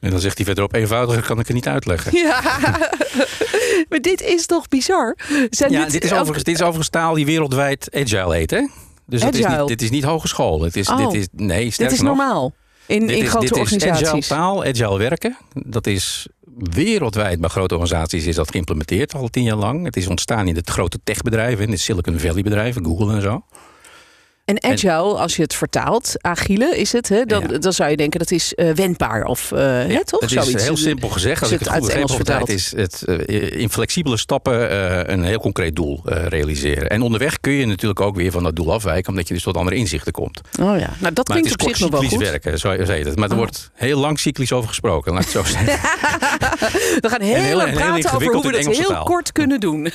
[0.00, 2.16] En dan zegt hij verderop, eenvoudiger kan ik het niet uitleggen.
[2.18, 2.40] Ja,
[3.88, 5.16] maar dit is toch bizar?
[5.50, 8.66] Zijn Ja, dit is, overigens, dit is overigens taal die wereldwijd agile heet, hè?
[9.06, 9.58] Dus dat is Agile?
[9.58, 10.62] niet, dit is niet hogeschool.
[10.62, 10.96] Het is, Oh.
[10.96, 12.54] dit is, nee, Dit is nog, normaal
[12.86, 14.26] in, in is, grote dit is agile organisaties.
[14.26, 15.36] taal, agile werken.
[15.52, 16.26] Dat is
[16.58, 19.84] wereldwijd bij grote organisaties is dat geïmplementeerd al tien jaar lang.
[19.84, 23.44] Het is ontstaan in de grote techbedrijven, in de Silicon Valley bedrijven, Google en zo.
[24.46, 27.58] En agile, als je het vertaalt, agile is het, hè, dan, Ja.
[27.58, 30.20] dan zou je denken dat is eh, wendbaar of eh, hè, toch?
[30.20, 30.64] Het is Zoiets.
[30.64, 31.42] heel simpel gezegd.
[31.42, 35.12] Als Als ik je het het goed heb, Engels is het eh, in flexibele stappen
[35.12, 36.90] een heel concreet doel realiseren.
[36.90, 39.56] En onderweg kun je natuurlijk ook weer van dat doel afwijken, omdat je dus tot
[39.56, 40.40] andere inzichten komt.
[40.60, 42.18] Oh ja, nou dat Maar klinkt is op zich nog wel goed.
[42.18, 43.16] werken, zo heet het.
[43.16, 43.38] Maar er Oh.
[43.38, 45.66] wordt heel lang cyclisch over gesproken, laat het zo zeggen.
[47.00, 49.04] We gaan heel lang praten over hoe we dat heel taal.
[49.04, 49.90] kort kunnen doen.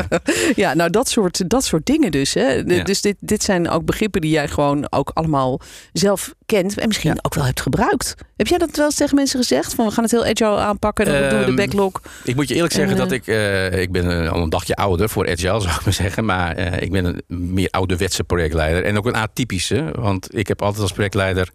[0.56, 2.34] ja, nou dat soort, dat soort dingen dus.
[2.34, 2.52] Hè.
[2.52, 2.82] Ja.
[2.84, 5.60] Dus dit, dit zijn ook begrippen die jij gewoon ook allemaal
[5.92, 7.18] zelf kent en misschien Ja.
[7.22, 8.14] ook wel hebt gebruikt.
[8.36, 9.74] Heb jij dat wel eens tegen mensen gezegd?
[9.74, 12.00] Van we gaan het heel agile aanpakken, dan doen we de Ehm, backlog.
[12.24, 13.26] Ik moet je eerlijk En, zeggen eh, dat ik...
[13.26, 16.24] eh, ik ben eh, al een dagje ouder voor Agile, zou ik maar zeggen.
[16.24, 18.84] Maar eh, ik ben een meer ouderwetse projectleider.
[18.84, 19.90] En ook een atypische.
[19.98, 21.48] Want ik heb altijd als projectleider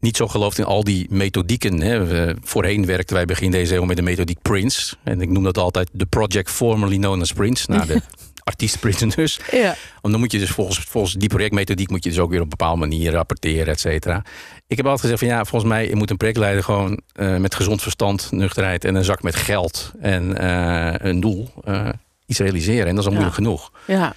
[0.00, 1.80] niet zo geloofd in al die methodieken.
[1.80, 2.06] Hè.
[2.06, 4.94] We- voorheen werkten wij begin deze eeuw met de methodiek Prince.
[5.04, 7.70] En ik noem dat altijd de project formerly known as Prince.
[7.70, 8.00] Nou, de
[8.44, 9.40] artiest Prince dus.
[9.50, 9.76] Ja.
[10.00, 12.44] Want dan moet je dus volgens, volgens die projectmethodiek moet je dus ook weer op
[12.44, 14.24] een bepaalde manier rapporteren, et cetera.
[14.66, 17.82] Ik heb altijd gezegd van ja, volgens mij moet een projectleider gewoon eh, met gezond
[17.82, 21.88] verstand, nuchterheid en een zak met geld en eh, een doel eh,
[22.26, 22.86] iets realiseren.
[22.86, 23.18] En dat is al Ja.
[23.18, 23.72] moeilijk genoeg.
[23.86, 24.14] ja.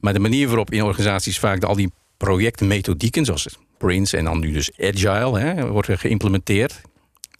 [0.00, 3.46] Maar de manier waarop in organisaties vaak de- al die projectmethodieken, zoals
[3.78, 6.80] Prince en dan nu dus Agile, hè, wordt er geïmplementeerd.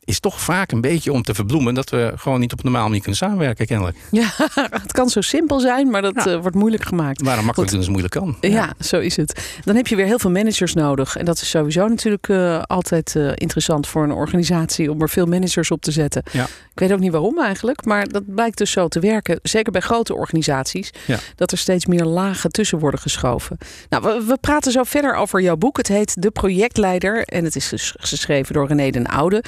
[0.05, 2.83] Is toch vaak een beetje om te verbloemen dat we gewoon niet op een normaal
[2.87, 3.97] manier kunnen samenwerken, kennelijk.
[4.11, 4.31] Ja,
[4.71, 6.27] het kan zo simpel zijn, maar dat Ja.
[6.27, 7.23] eh, wordt moeilijk gemaakt.
[7.23, 8.37] Waarom makkelijk doen als moeilijk kan.
[8.40, 8.73] Ja.
[8.81, 9.59] zo is het.
[9.64, 11.17] Dan heb je weer heel veel managers nodig.
[11.17, 15.27] En dat is sowieso natuurlijk eh, altijd eh, interessant voor een organisatie om er veel
[15.27, 16.23] managers op te zetten.
[16.33, 16.45] Ja.
[16.45, 19.38] Ik weet ook niet waarom eigenlijk, maar dat blijkt dus zo te werken.
[19.43, 20.90] Zeker bij grote organisaties,
[21.37, 23.59] dat er steeds meer lagen tussen worden geschoven.
[23.88, 25.77] Nou, we, we praten zo verder over jouw boek.
[25.77, 29.45] Het heet De Projectleider en het is dus geschreven door René den Oude.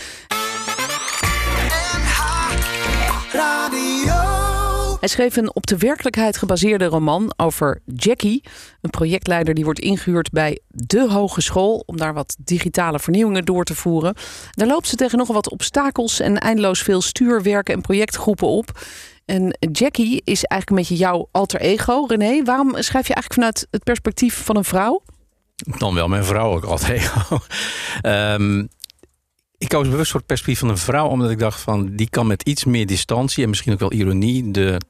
[5.07, 8.43] Hij schreef een op de werkelijkheid gebaseerde roman over Jackie,
[8.81, 13.75] een projectleider die wordt ingehuurd bij de hogeschool om daar wat digitale vernieuwingen door te
[13.75, 14.15] voeren.
[14.51, 18.81] Daar loopt ze tegen nogal wat obstakels en eindeloos veel stuurwerken en projectgroepen op.
[19.25, 22.43] En Jackie is eigenlijk een beetje jouw alter ego, René.
[22.43, 25.03] Waarom schrijf je eigenlijk vanuit het perspectief van een vrouw?
[25.79, 27.13] Dan wel mijn vrouw ook altijd.
[28.01, 28.65] Ehm
[29.59, 32.27] ik koos bewust voor het perspectief van een vrouw, omdat ik dacht van die kan
[32.27, 34.81] met iets meer distantie en misschien ook wel ironie de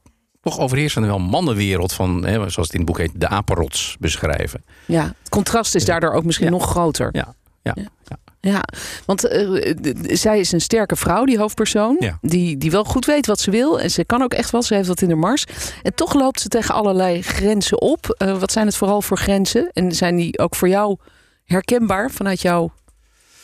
[0.50, 4.64] toch overheersende wel mannenwereld van, hè, zoals het in het boek heet, de apenrots beschrijven.
[4.84, 6.52] Ja, het contrast is daardoor ook misschien Ja.
[6.52, 7.08] nog groter.
[7.12, 7.82] Ja, ja, Ja.
[8.04, 8.16] ja.
[8.40, 8.62] Ja,
[9.06, 9.74] want eh,
[10.16, 12.10] zij is een sterke vrouw, die hoofdpersoon.
[12.20, 13.80] Die, die wel goed weet wat ze wil.
[13.80, 15.44] En ze kan ook echt wel, ze heeft dat in de mars.
[15.82, 18.14] En toch loopt ze tegen allerlei grenzen op.
[18.18, 19.70] Eh, wat zijn het vooral voor grenzen?
[19.72, 20.96] En zijn die ook voor jou
[21.44, 22.72] herkenbaar vanuit jouw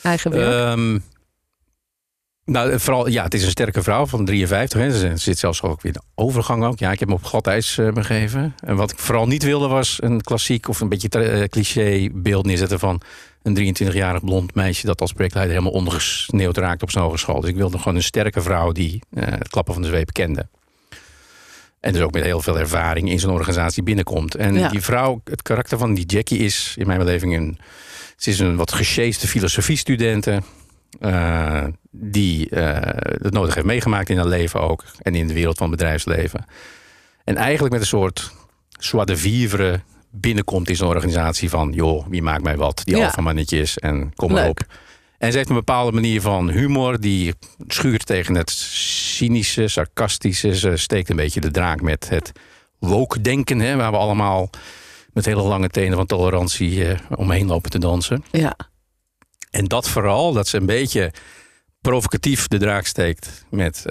[0.02, 0.52] eigen werk?
[0.76, 0.98] Ehm,
[2.44, 4.80] nou, vooral, ja, het is een sterke vrouw van 53.
[4.80, 4.98] Hè.
[4.98, 6.78] Ze zit zelfs ook weer in de overgang ook.
[6.78, 8.54] Ja, ik heb me op glad ijs eh, begeven.
[8.64, 12.46] En wat ik vooral niet wilde was een klassiek of een beetje eh, cliché beeld
[12.46, 13.00] neerzetten van
[13.42, 17.40] een 23-jarig blond meisje dat als projectleider helemaal ondergesneeuwd raakt op zijn hogeschool.
[17.40, 20.46] Dus ik wilde gewoon een sterke vrouw die eh, het klappen van de zweep kende.
[21.80, 24.34] En dus ook met heel veel ervaring in zo'n organisatie binnenkomt.
[24.34, 24.68] En Ja.
[24.68, 27.58] die vrouw, het karakter van die Jackie is in mijn beleving een...
[28.16, 30.42] Ze is een wat gesjeeste filosofiestudente.
[31.00, 32.76] Eh, die eh,
[33.22, 34.84] het nodig heeft meegemaakt in haar leven ook.
[35.02, 36.44] En in de wereld van het bedrijfsleven.
[37.24, 38.32] En eigenlijk met een soort
[38.78, 41.72] joie de vivre binnenkomt in zo'n organisatie van...
[41.72, 42.80] joh, wie maakt mij wat?
[42.84, 43.04] Die Ja.
[43.04, 44.60] alfamannetjes en kom maar op.
[45.18, 47.00] En ze heeft een bepaalde manier van humor...
[47.00, 47.34] die
[47.66, 50.56] schuurt tegen het cynische, sarcastische.
[50.56, 52.32] Ze steekt een beetje de draak met het
[52.78, 53.58] woke-denken...
[53.60, 54.50] Hè, waar we allemaal
[55.12, 58.24] met hele lange tenen van tolerantie eh, omheen lopen te dansen.
[58.30, 58.56] ja.
[59.52, 61.12] En dat vooral, dat ze een beetje
[61.80, 63.82] provocatief de draak steekt met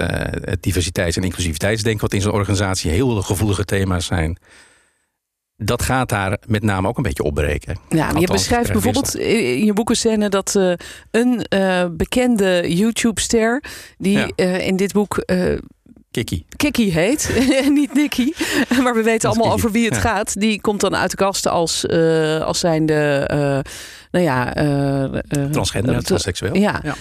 [0.42, 4.38] het diversiteits- en inclusiviteitsdenken, wat in zo'n organisatie heel gevoelige thema's zijn.
[5.58, 7.78] Dat gaat daar met name ook een beetje opbreken.
[7.90, 10.74] Ja, je beschrijft bijvoorbeeld in je boekenscène dat eh,
[11.12, 13.64] een eh, bekende YouTube-ster,
[13.98, 14.58] die Ja.
[14.58, 15.24] in dit boek
[16.12, 16.46] Kiki.
[16.56, 17.30] Kiki heet,
[17.70, 18.34] niet Nicky.
[18.84, 20.02] Maar we weten allemaal Kiki, over wie het ja.
[20.02, 20.40] gaat.
[20.40, 22.94] Die komt dan uit de kast als, eh als zijnde,
[23.28, 23.38] eh
[24.12, 24.56] nou ja...
[24.56, 25.04] eh,
[25.52, 26.56] Transgender, transseksueel.
[26.56, 26.80] Ja.
[26.84, 26.96] Ja.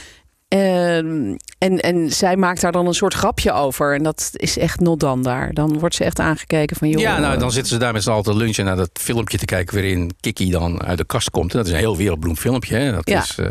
[0.51, 3.95] Ehm, en, en zij maakt daar dan een soort grapje over.
[3.95, 5.53] En dat is echt not dan daar.
[5.55, 6.89] Dan wordt ze echt aangekeken van...
[6.89, 9.39] Joh, Ja, nou, dan zitten ze daar met z'n allen te lunchen naar dat filmpje
[9.39, 11.51] te kijken waarin Kiki dan uit de kast komt.
[11.53, 12.77] En dat is een heel wereldberoemd filmpje.
[12.77, 12.93] Hè?
[12.93, 13.23] Dat Ja.
[13.23, 13.49] is eh,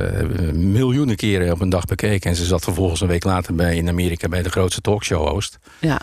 [0.53, 2.29] miljoenen keren op een dag bekeken.
[2.29, 5.57] En ze zat vervolgens een week later bij, in Amerika bij de grootste talkshow-host.
[5.79, 5.99] Ja.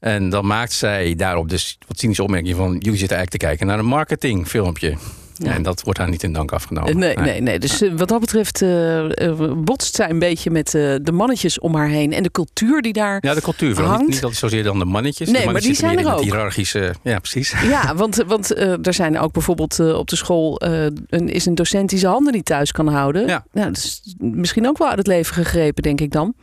[0.00, 2.70] En dan maakt zij daarop dus wat cynische opmerking van...
[2.78, 4.96] jullie zitten eigenlijk te kijken naar een marketingfilmpje.
[5.38, 5.52] Ja.
[5.54, 6.98] En dat wordt haar niet in dank afgenomen.
[6.98, 7.58] Nee, nee, nee.
[7.58, 11.74] Dus eh, wat dat betreft eh, eh, botst zij een beetje met de mannetjes om
[11.74, 12.12] haar heen.
[12.12, 13.18] En de cultuur die daar...
[13.20, 13.68] Ja, de cultuur.
[13.68, 14.08] Niet, Hangt.
[14.08, 15.28] niet dat zozeer dan de mannetjes.
[15.28, 16.32] Nee, de maar mannetjes die zitten zijn er ook.
[16.32, 16.94] hiërarchische...
[17.02, 17.54] Ja, precies.
[17.68, 20.62] Ja, want, want eh, er zijn ook bijvoorbeeld op de school
[21.06, 23.26] een, is een docent die zijn handen niet thuis kan houden.
[23.26, 23.44] Ja.
[23.52, 26.34] Nou, dat is misschien ook wel uit het leven gegrepen, denk ik dan.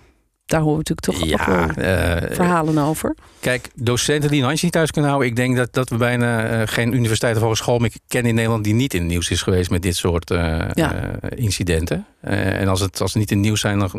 [0.45, 3.15] Daar horen we natuurlijk toch ook Ja, wel eh, verhalen over.
[3.39, 5.31] Kijk, docenten die een handje niet thuis kunnen houden.
[5.31, 8.63] Ik denk dat, dat we bijna eh, geen universiteit of hogeschool meer kennen in Nederland
[8.63, 11.19] die niet in het nieuws is geweest met dit soort eh, Ja.
[11.35, 12.05] incidenten.
[12.21, 13.91] En als het, als het niet in het nieuws zijn, dan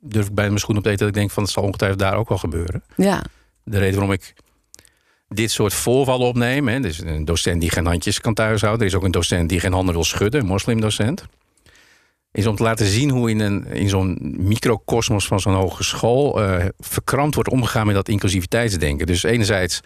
[0.00, 2.00] durf ik bijna mijn schoen op te eten dat ik denk van het zal ongetwijfeld
[2.00, 2.82] daar ook wel gebeuren.
[2.96, 3.22] Ja,
[3.64, 4.34] De reden waarom ik
[5.28, 6.68] dit soort voorvallen opneem.
[6.68, 8.80] Hè, dus een docent die geen handjes kan thuishouden.
[8.80, 11.24] Er is ook een docent die geen handen wil schudden, een moslimdocent.
[12.32, 16.66] Is om te laten zien hoe in, een, in zo'n microcosmos van zo'n hogeschool eh
[16.78, 19.06] verkrampt wordt omgegaan met dat inclusiviteitsdenken.
[19.06, 19.80] Dus enerzijds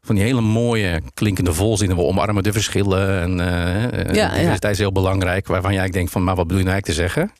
[0.00, 1.96] van die hele mooie klinkende volzinnen.
[1.96, 3.20] We omarmen de verschillen.
[3.20, 5.46] En eh Ja, diversiteit is heel belangrijk.
[5.46, 7.32] Waarvan jij denkt van, maar wat bedoel je nou eigenlijk te zeggen?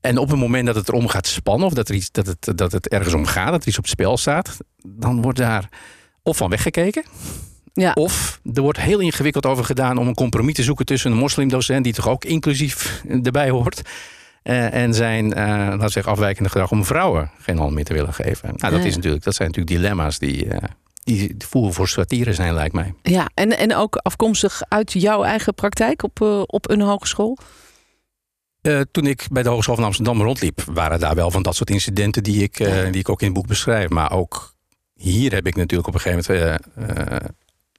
[0.00, 2.58] En op het moment dat het erom gaat spannen, of dat, er iets, dat, het,
[2.58, 5.68] dat het ergens om gaat, dat er iets op het spel staat, dan wordt daar
[6.22, 7.04] of van weggekeken.
[7.72, 7.92] Ja.
[7.92, 11.84] Of er wordt heel ingewikkeld over gedaan om een compromis te zoeken tussen een moslimdocent,
[11.84, 13.82] die toch ook inclusief erbij hoort,
[14.42, 15.28] eh, en zijn,
[15.78, 18.52] we zeggen, afwijkende gedrag om vrouwen geen hand meer te willen geven.
[18.56, 20.68] Nou, dat, is natuurlijk, dat zijn natuurlijk dilemma's die, eh
[21.04, 22.94] die voer voor satire zijn, lijkt mij.
[23.02, 23.30] ja.
[23.34, 27.38] En, en ook afkomstig uit jouw eigen praktijk op, op een hogeschool.
[28.90, 32.22] Toen ik bij de Hogeschool van Amsterdam rondliep, waren daar wel van dat soort incidenten
[32.22, 32.56] die ik,
[32.90, 33.88] die ik ook in het boek beschrijf.
[33.88, 34.54] Maar ook
[34.94, 37.16] hier heb ik natuurlijk op een gegeven moment, uh,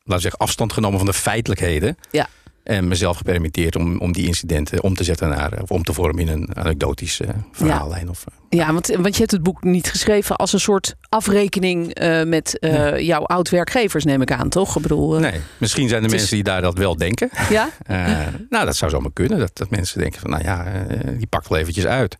[0.04, 1.98] laten we zeggen, afstand genomen van de feitelijkheden.
[2.12, 2.28] Ja.
[2.64, 6.28] En mezelf gepermitteerd om, om die incidenten om te zetten naar, of om te vormen
[6.28, 8.10] in een anekdotische verhaallijn.
[8.10, 12.24] Of, ja, want, want je hebt het boek niet geschreven als een soort afrekening uh,
[12.24, 12.58] met
[12.98, 14.76] jouw oud-werkgevers, neem ik aan, toch?
[14.76, 17.30] Ik bedoel, nee, misschien zijn er mensen die daar dat wel denken.
[17.50, 17.70] Ja?
[18.50, 19.40] nou, dat zou zomaar kunnen.
[19.40, 20.86] Dat, dat mensen denken van, nou ja,
[21.18, 22.18] die pakt wel eventjes uit.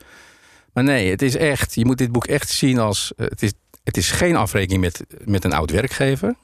[0.74, 3.98] Maar nee, het is echt, je moet dit boek echt zien als, het is, het
[3.98, 6.36] is geen afrekening met, met een oud-werkgever.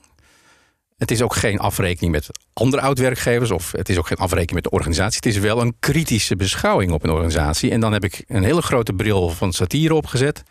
[0.99, 4.63] Het is ook geen afrekening met andere oud-werkgevers of het is ook geen afrekening met
[4.63, 5.15] de organisatie.
[5.15, 7.71] Het is wel een kritische beschouwing op een organisatie.
[7.71, 10.43] En dan heb ik een hele grote bril van satire opgezet.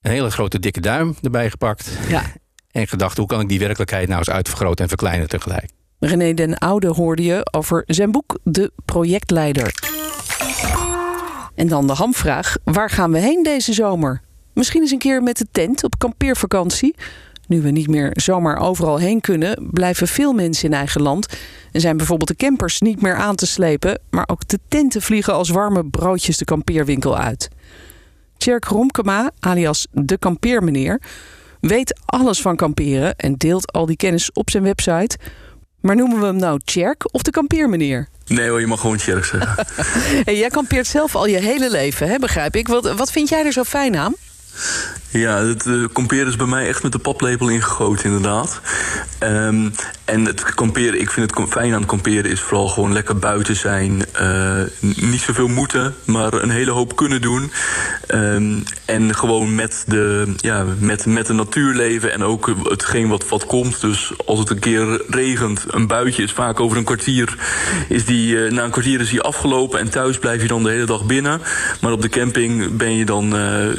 [0.00, 1.90] Een hele grote dikke duim erbij gepakt.
[2.08, 2.22] Ja.
[2.70, 5.70] En gedacht, hoe kan ik die werkelijkheid nou eens uitvergroten en verkleinen tegelijk?
[5.98, 9.74] René den Oude hoorde je over zijn boek De Projectleider.
[11.54, 14.20] En dan de hamvraag: waar gaan we heen deze zomer?
[14.54, 16.94] Misschien eens een keer met de tent op kampeervakantie.
[17.50, 21.26] Nu we niet meer zomaar overal heen kunnen, blijven veel mensen in eigen land.
[21.72, 25.34] En zijn bijvoorbeeld de campers niet meer aan te slepen, maar ook de tenten vliegen
[25.34, 27.48] als warme broodjes de kampeerwinkel uit.
[28.36, 31.00] Tjerk Romkema, alias de kampeermeneer,
[31.60, 35.18] weet alles van kamperen en deelt al die kennis op zijn website.
[35.80, 38.08] Maar noemen we hem nou Tjerk of de kampeermeneer?
[38.26, 39.66] Nee hoor, je mag gewoon Tjerk zeggen.
[40.26, 42.68] hey, jij kampeert zelf al je hele leven, hè, begrijp ik.
[42.68, 44.14] Wat, wat vind jij er zo fijn aan?
[45.12, 48.60] Ja, het uh, kamperen is bij mij echt met de paplepel ingegoten, inderdaad.
[49.22, 49.72] Um,
[50.04, 53.56] en het kamperen, ik vind het fijn aan het kamperen is vooral gewoon lekker buiten
[53.56, 54.02] zijn.
[54.20, 57.52] Uh, niet zoveel moeten, maar een hele hoop kunnen doen.
[58.08, 63.28] Um, en gewoon met de, ja, met, met de natuur leven en ook hetgeen wat,
[63.28, 63.80] wat komt.
[63.80, 67.36] Dus als het een keer regent, een buitje is vaak over een kwartier.
[67.88, 70.70] Is die, uh, na een kwartier is die afgelopen en thuis blijf je dan de
[70.70, 71.40] hele dag binnen.
[71.80, 73.34] Maar op de camping ben je dan,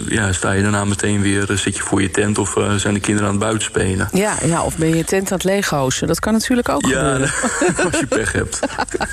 [0.08, 3.30] ja, sta je daarna meteen weer, zit je voor je tent of zijn de kinderen
[3.30, 4.10] aan het buiten spelen.
[4.12, 6.08] Ja, ja, of ben je tent aan het leeghozen.
[6.08, 7.32] Dat kan natuurlijk ook ja, gebeuren.
[7.92, 8.60] als je pech hebt.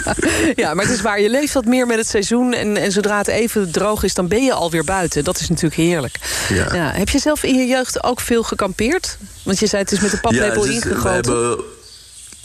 [0.62, 1.20] ja, maar het is waar.
[1.20, 2.52] Je leeft wat meer met het seizoen.
[2.52, 5.24] En, en zodra het even droog is, dan ben je alweer buiten.
[5.24, 6.16] Dat is natuurlijk heerlijk.
[6.48, 6.74] Ja.
[6.74, 6.92] Ja.
[6.92, 9.18] Heb je zelf in je jeugd ook veel gekampeerd?
[9.42, 11.58] Want je zei het is met de paplepel ja, is, ingegoten.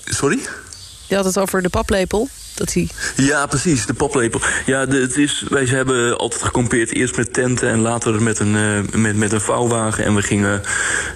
[0.05, 0.39] Sorry?
[1.13, 2.29] Je had het over de paplepel.
[2.53, 2.89] Dat die...
[3.15, 4.41] Ja, precies, de paplepel.
[4.65, 6.91] Ja, de, het is, wij hebben altijd gekampeerd.
[6.91, 10.05] Eerst met tenten en later met een, uh, met, met een vouwwagen.
[10.05, 10.61] En we gingen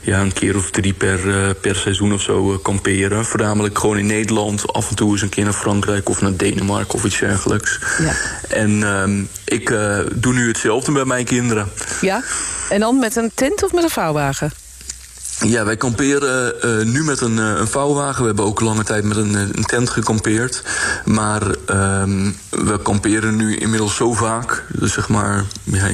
[0.02, 3.26] ja, een keer of drie per, uh, per seizoen of zo uh, kamperen.
[3.26, 4.74] Voornamelijk gewoon in Nederland.
[4.74, 7.80] Af en toe eens een keer naar Frankrijk of naar Denemarken of iets dergelijks.
[8.00, 8.14] Ja.
[8.50, 9.68] En um, ik
[10.16, 11.72] doe nu hetzelfde bij mijn kinderen.
[12.02, 12.24] Ja?
[12.70, 14.52] En dan met een tent of met een vouwwagen?
[15.46, 18.22] Ja, wij kamperen uh, nu met een, uh, een vouwwagen.
[18.22, 20.64] We hebben ook lange tijd met een, een tent gekampeerd.
[21.06, 21.42] Maar
[22.02, 24.64] um, we kamperen nu inmiddels zo vaak.
[24.74, 25.88] Dus zeg maar, ja,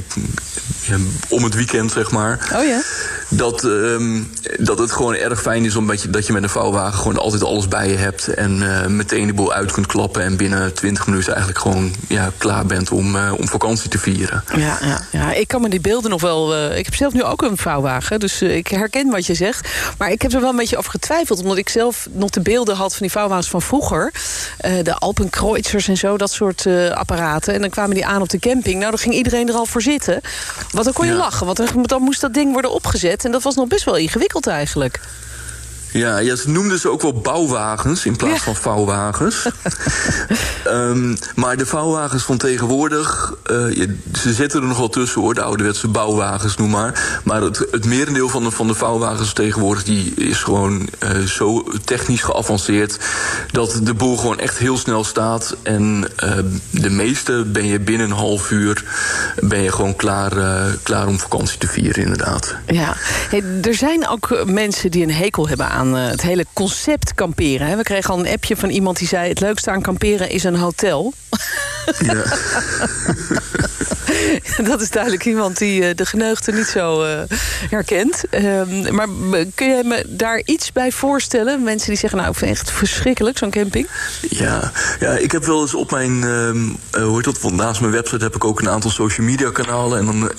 [0.85, 0.95] ja,
[1.29, 2.51] om het weekend zeg maar.
[2.55, 2.81] Oh ja?
[3.29, 6.97] Dat, um, dat het gewoon erg fijn is omdat je, dat je met een vouwwagen
[6.97, 8.27] gewoon altijd alles bij je hebt.
[8.27, 10.21] En uh, meteen de boel uit kunt klappen.
[10.21, 14.43] En binnen 20 minuten eigenlijk gewoon ja, klaar bent om, om vakantie te vieren.
[14.55, 16.71] Ja, ja, ja, ik kan me die beelden nog wel.
[16.75, 18.19] ik heb zelf nu ook een vouwwagen.
[18.19, 19.69] Dus ik herken wat je zegt.
[19.97, 21.41] Maar ik heb er wel een beetje over getwijfeld.
[21.41, 24.13] Omdat ik zelf nog de beelden had van die vouwwagens van vroeger.
[24.65, 27.53] Uh, de Alpenkreuzers en zo, dat soort uh, apparaten.
[27.53, 28.77] En dan kwamen die aan op de camping.
[28.77, 30.21] Nou, dan ging iedereen er al voor zitten.
[30.71, 31.17] Want dan kon je ja.
[31.17, 31.45] lachen.
[31.45, 33.25] Want dan moest dat ding worden opgezet.
[33.25, 34.99] En dat was nog best wel ingewikkeld eigenlijk.
[35.93, 38.43] Ja, ja, ze noemden ze ook wel bouwwagens in plaats ja.
[38.43, 39.47] van vouwwagens.
[40.67, 45.33] um, maar de vouwwagens van tegenwoordig, uh, je, ze zitten er nog wel tussen hoor,
[45.33, 47.21] de ouderwetse bouwwagens noem maar.
[47.23, 51.63] Maar het, het merendeel van de, van de vouwwagens tegenwoordig die is gewoon uh, zo
[51.83, 52.97] technisch geavanceerd
[53.51, 55.55] dat de boel gewoon echt heel snel staat.
[55.63, 56.37] En uh,
[56.69, 58.83] de meeste ben je binnen een half uur
[59.39, 60.31] ben je gewoon klaar,
[60.83, 62.55] klaar om vakantie te vieren inderdaad.
[62.65, 62.95] Ja,
[63.29, 67.77] hey, er zijn ook mensen die een hekel hebben aan aan het hele concept kamperen.
[67.77, 69.29] We kregen al een appje van iemand die zei...
[69.29, 71.13] het leukste aan kamperen is een hotel.
[71.99, 72.23] Ja.
[74.69, 77.19] dat is duidelijk iemand die de geneugte niet zo uh,
[77.69, 78.23] herkent.
[78.31, 79.07] Um, maar
[79.55, 81.63] kun je me daar iets bij voorstellen?
[81.63, 83.87] Mensen die zeggen, nou, ik vind het echt verschrikkelijk, zo'n camping.
[84.29, 86.15] Ja, ja, ik heb wel eens op mijn...
[86.15, 87.41] Uh, hoe heet dat?
[87.41, 89.99] Want naast mijn website heb ik ook een aantal social media kanalen.
[89.99, 90.31] En dan,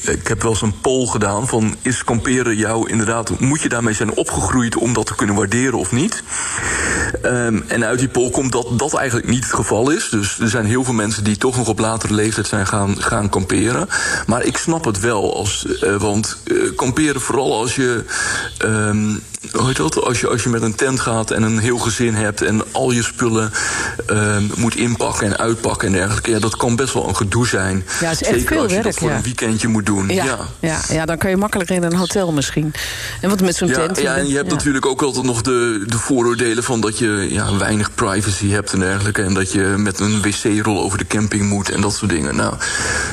[0.00, 1.76] ik heb wel eens een poll gedaan van...
[1.82, 3.40] is kamperen jou inderdaad...
[3.40, 6.22] moet je daarmee zijn opgegroeid om dat te kunnen waarderen of niet?
[7.24, 10.08] Um, en uit die poll komt dat dat eigenlijk niet het geval is.
[10.08, 13.28] Dus er zijn heel veel mensen die toch nog op latere leeftijd zijn gaan, gaan
[13.28, 13.88] kamperen.
[14.26, 15.36] Maar ik snap het wel.
[15.36, 18.04] Als, uh, want uh, kamperen vooral als je...
[18.64, 20.02] Um, hoe heet dat?
[20.04, 22.90] Als je, als je met een tent gaat en een heel gezin hebt en al
[22.90, 23.52] je spullen
[24.06, 27.84] ehm, moet inpakken en uitpakken en dergelijke, ja, dat kan best wel een gedoe zijn.
[28.00, 29.16] Ja, het is echt Zeker veel als je werk, dat voor ja.
[29.16, 30.08] een weekendje moet doen.
[30.08, 30.38] Ja, ja.
[30.60, 30.80] ja.
[30.88, 32.72] Ja, dan kan je makkelijker in een hotel misschien.
[33.20, 34.00] En wat met zo'n Ja, tent.
[34.00, 37.56] ja, en je hebt natuurlijk ook altijd nog de, de vooroordelen van dat je ja,
[37.56, 39.22] weinig privacy hebt en dergelijke.
[39.22, 42.36] En dat je met een wc-rol over de camping moet en dat soort dingen.
[42.36, 42.54] Nou,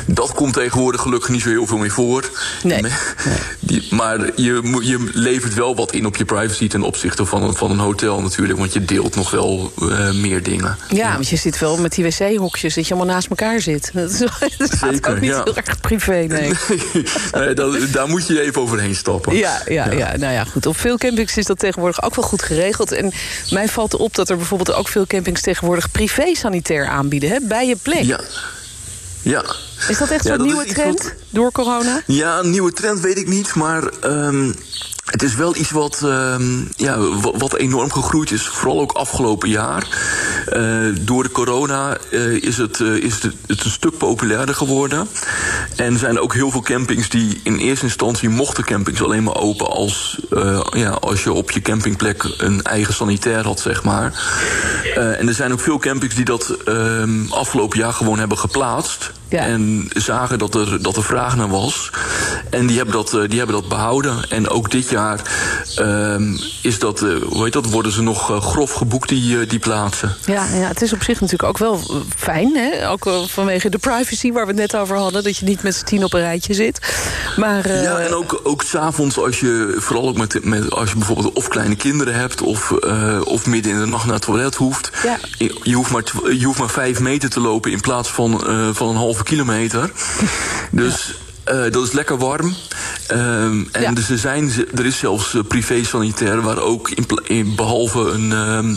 [0.06, 2.30] dat komt tegenwoordig gelukkig niet zo heel veel meer voor.
[2.64, 2.82] Nee.
[3.60, 7.54] Die, maar je, je levert wel wat in op je privacy ten opzichte van een,
[7.56, 8.60] van een hotel natuurlijk.
[8.60, 10.78] Want je deelt nog wel eh, meer dingen.
[10.90, 13.90] Ja, want je zit wel met die wc-hokjes dat je allemaal naast elkaar zit.
[13.94, 14.30] Dat, is, dat
[14.76, 15.44] gaat Zeker, ook niet ja.
[15.44, 16.52] heel erg privé, nee.
[17.32, 19.36] Nee, dat- daar moet je even overheen stappen.
[19.36, 20.66] Ja, ja, ja, nou ja, goed.
[20.66, 22.92] Op veel campings is dat tegenwoordig ook wel goed geregeld.
[22.92, 23.12] En
[23.50, 27.76] mij valt op dat er bijvoorbeeld ook veel campings tegenwoordig privé-sanitair aanbieden, hè, bij je
[27.82, 28.04] plek.
[28.04, 28.20] Ja.
[29.22, 29.44] Ja.
[29.88, 32.02] Is dat echt Ja, is nieuwe trend wat- door corona?
[32.06, 34.52] Ja, een nieuwe trend weet ik niet, maar ehm,
[35.06, 36.98] het is wel iets wat, ehm, ja,
[37.38, 39.88] wat, enorm gegroeid is, vooral ook afgelopen jaar.
[40.46, 45.08] Eh, door de corona eh, is, het, eh, is het, een stuk populairder geworden.
[45.76, 49.36] En er zijn ook heel veel campings die in eerste instantie mochten campings alleen maar
[49.36, 50.20] open als,
[50.72, 54.14] ja, als je op je campingplek een eigen sanitair had, zeg maar.
[54.96, 59.12] En er zijn ook veel campings die dat ehm, afgelopen jaar gewoon hebben geplaatst.
[59.30, 59.46] Ja.
[59.46, 61.92] En zagen dat er, dat er vraag naar was.
[62.50, 64.30] En die hebben dat, eh, die hebben dat behouden.
[64.30, 65.22] En ook dit jaar
[65.76, 69.60] ehm, is dat, eh, hoe heet dat, worden ze nog eh, grof geboekt, die, die
[69.60, 70.16] plaatsen.
[70.26, 71.80] Ja, ja, het is op zich natuurlijk ook wel
[72.16, 72.56] fijn.
[72.56, 72.90] Hè?
[72.90, 75.24] Ook vanwege de privacy waar we het net over hadden.
[75.24, 76.80] Dat je niet met z'n tien op een rijtje zit.
[77.36, 81.34] Maar, Ja, en ook, ook s'avonds als je, vooral ook met, met, als je bijvoorbeeld
[81.34, 82.42] of kleine kinderen hebt...
[82.42, 82.72] of,
[83.24, 84.92] of midden in de nacht naar het toilet hoeft.
[85.04, 85.20] Ja.
[85.38, 88.42] Je, je hoeft maar, je hoeft maar vijf meter te lopen in plaats van,
[88.74, 89.92] van een halve kilometer.
[90.72, 91.14] Dus...
[91.44, 92.56] eh, dat is lekker warm.
[93.08, 93.92] Ehm, en Ja.
[93.92, 96.42] dus er, zijn, er is zelfs eh, privé-sanitair...
[96.42, 98.76] waar ook in, in, behalve een, ehm,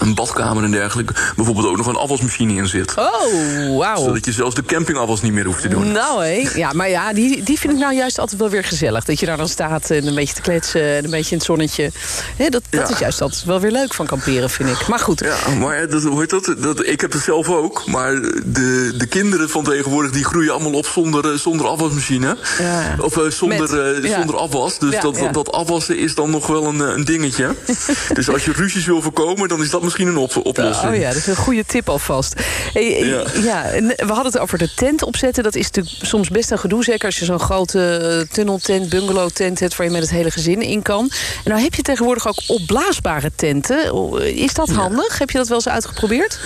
[0.00, 1.12] een badkamer en dergelijke...
[1.36, 2.94] bijvoorbeeld ook nog een afwasmachine in zit.
[2.96, 4.04] Oh, wauw.
[4.04, 5.92] Zodat je zelfs de campingafwas niet meer hoeft te doen.
[5.92, 9.04] Nou hé, ja, maar ja, die, die vind ik nou juist altijd wel weer gezellig.
[9.04, 11.46] Dat je daar dan staat en een beetje te kletsen en een beetje in het
[11.46, 11.90] zonnetje.
[12.36, 12.88] Dat dat Ja.
[12.88, 14.86] is juist altijd wel weer leuk van kamperen, vind ik.
[14.88, 16.54] Maar goed, Ja, maar dat, hoe heet dat?
[16.58, 16.86] dat?
[16.86, 17.86] Ik heb het zelf ook.
[17.86, 18.12] Maar
[18.44, 22.36] de, de kinderen van tegenwoordig die groeien allemaal op zonder, eh, zonder afwasmachine.
[22.58, 22.94] Ja.
[23.00, 24.16] Of eh, zonder, Met- eh, ja.
[24.18, 24.78] zonder afwas.
[24.78, 27.54] Dus dat, dat, dat afwassen is dan nog wel een, een dingetje.
[28.14, 30.92] dus als je ruzies wil voorkomen, dan is dat misschien een op, oplossing.
[30.92, 32.34] Oh ja, dat is een goede tip alvast.
[32.72, 32.98] Hey,
[33.42, 33.62] Ja.
[33.96, 35.42] we hadden het over de tent opzetten.
[35.42, 36.84] Dat is natuurlijk soms best een gedoe.
[36.84, 39.76] Zeker als je zo'n grote tunneltent, bungalowtent hebt...
[39.76, 41.10] waar je met het hele gezin in kan.
[41.44, 43.92] En nou heb je tegenwoordig ook opblaasbare tenten.
[44.36, 45.18] Is dat handig?
[45.18, 46.38] Heb je dat wel eens uitgeprobeerd?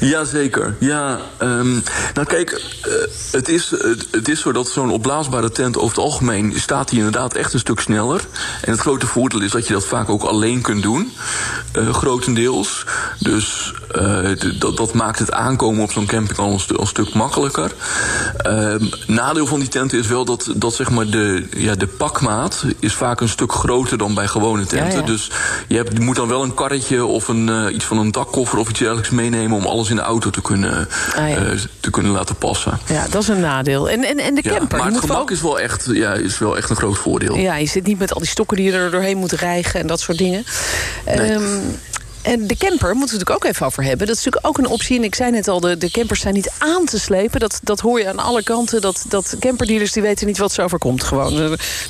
[0.00, 0.76] Jazeker.
[0.80, 1.72] Ja, ehm,
[2.14, 2.50] nou kijk,
[2.82, 2.92] eh,
[3.30, 6.98] het, is, het, het is zo dat zo'n opblaasbare tent over het algemeen staat die
[6.98, 8.20] inderdaad echt een stuk sneller.
[8.62, 11.12] En het grote voordeel is dat je dat vaak ook alleen kunt doen,
[11.72, 12.83] eh, grotendeels.
[13.18, 17.72] Dus eh, dat, dat maakt het aankomen op zo'n camping al een, stuk makkelijker.
[18.36, 22.64] Ehm, nadeel van die tenten is wel dat, dat zeg maar de, ja, de pakmaat
[22.78, 24.92] is vaak een stuk groter dan bij gewone tenten.
[24.92, 25.06] Ja, ja.
[25.06, 25.30] Dus
[25.68, 28.58] je, hebt, je moet dan wel een karretje of een, eh, iets van een dakkoffer
[28.58, 31.36] of iets dergelijks meenemen om alles in de auto te kunnen, Ah, ja.
[31.36, 32.78] eh, te kunnen laten passen.
[32.86, 33.90] Ja, dat is een nadeel.
[33.90, 34.78] En, en, en de camper.
[34.78, 37.36] maar het wel gemak is wel, echt, ja, is wel echt een groot voordeel.
[37.36, 39.86] Ja, je zit niet met al die stokken die je er doorheen moet rijgen en
[39.86, 40.44] dat soort dingen.
[41.04, 41.42] Ehm,
[42.24, 44.06] en de camper moeten we het natuurlijk ook even over hebben.
[44.06, 44.96] Dat is natuurlijk ook een optie.
[44.96, 47.40] En ik zei net al, de, de campers zijn niet aan te slepen.
[47.40, 48.80] Dat, dat hoor je aan alle kanten.
[48.80, 51.04] Dat, dat camperdealers die weten niet wat ze overkomt.
[51.04, 51.38] Gewoon.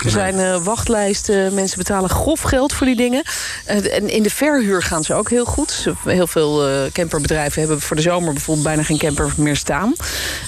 [0.04, 1.54] Er zijn eh, wachtlijsten.
[1.54, 3.22] Mensen betalen grof geld voor die dingen.
[3.64, 5.88] Eh, en in de verhuur gaan ze ook heel goed.
[6.04, 9.94] Heel veel eh, camperbedrijven hebben voor de zomer bijvoorbeeld bijna geen camper meer staan.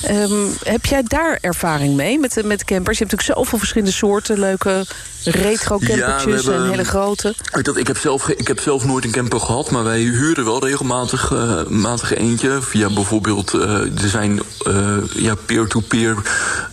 [0.03, 2.99] Ehm, heb jij daar ervaring mee met, met campers?
[2.99, 4.39] Je hebt natuurlijk zoveel verschillende soorten.
[4.39, 4.87] Leuke
[5.31, 7.35] retro Ja, campertjes hebben- en hele grote.
[7.53, 10.45] Weet dat, ik, heb zelf, ik heb zelf nooit een camper gehad, maar wij huren
[10.45, 12.63] wel regelmatig eh, matig eentje.
[12.63, 16.17] Via bijvoorbeeld, eh, er zijn eh, ja, peer-to-peer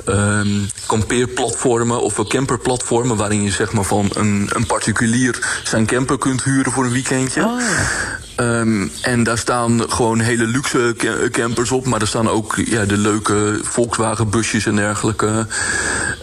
[0.06, 0.48] ehm,
[0.86, 3.18] kampeerplatformen of camperplatformen...
[3.18, 7.46] waarin je zeg maar van een, een particulier zijn camper kunt huren voor een weekendje.
[7.46, 8.22] Oh, ja.
[8.36, 11.86] Ehm, en daar staan gewoon hele luxe ca- campers op.
[11.86, 15.48] Maar er staan ook ja, de leuke Volkswagen busjes en dergelijke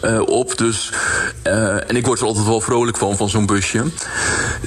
[0.02, 0.58] eh, op.
[0.58, 0.92] Dus,
[1.42, 3.84] eh, en ik word er altijd wel vrolijk van, van zo'n busje.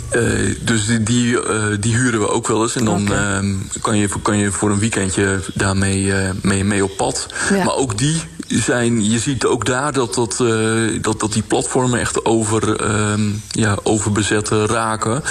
[0.10, 0.22] Eh,
[0.62, 1.38] dus die, die,
[1.80, 2.76] die huren we ook wel eens.
[2.76, 7.28] En dan ehm, kan, je, kan je voor een weekendje daarmee mee, mee op pad.
[7.50, 7.64] Ja.
[7.64, 8.22] Maar ook die
[8.62, 13.14] zijn, je ziet ook daar dat, dat, uh, dat, dat die platformen echt over, uh,
[13.50, 15.24] ja, overbezet raken.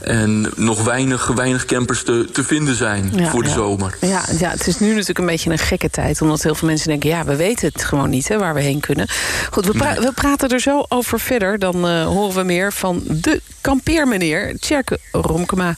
[0.00, 3.54] En nog weinig, weinig campers te, te vinden zijn Ja, voor de ja.
[3.54, 3.96] zomer.
[4.00, 6.20] Ja, ja, het is nu natuurlijk een beetje een gekke tijd.
[6.22, 8.80] Omdat heel veel mensen denken, ja, we weten het gewoon niet hè, waar we heen
[8.80, 9.06] kunnen.
[9.50, 11.58] Goed, we, pra- we praten er zo over verder.
[11.58, 15.74] Dan eh, horen we meer van de kampeermeneer Tjerke Romkema.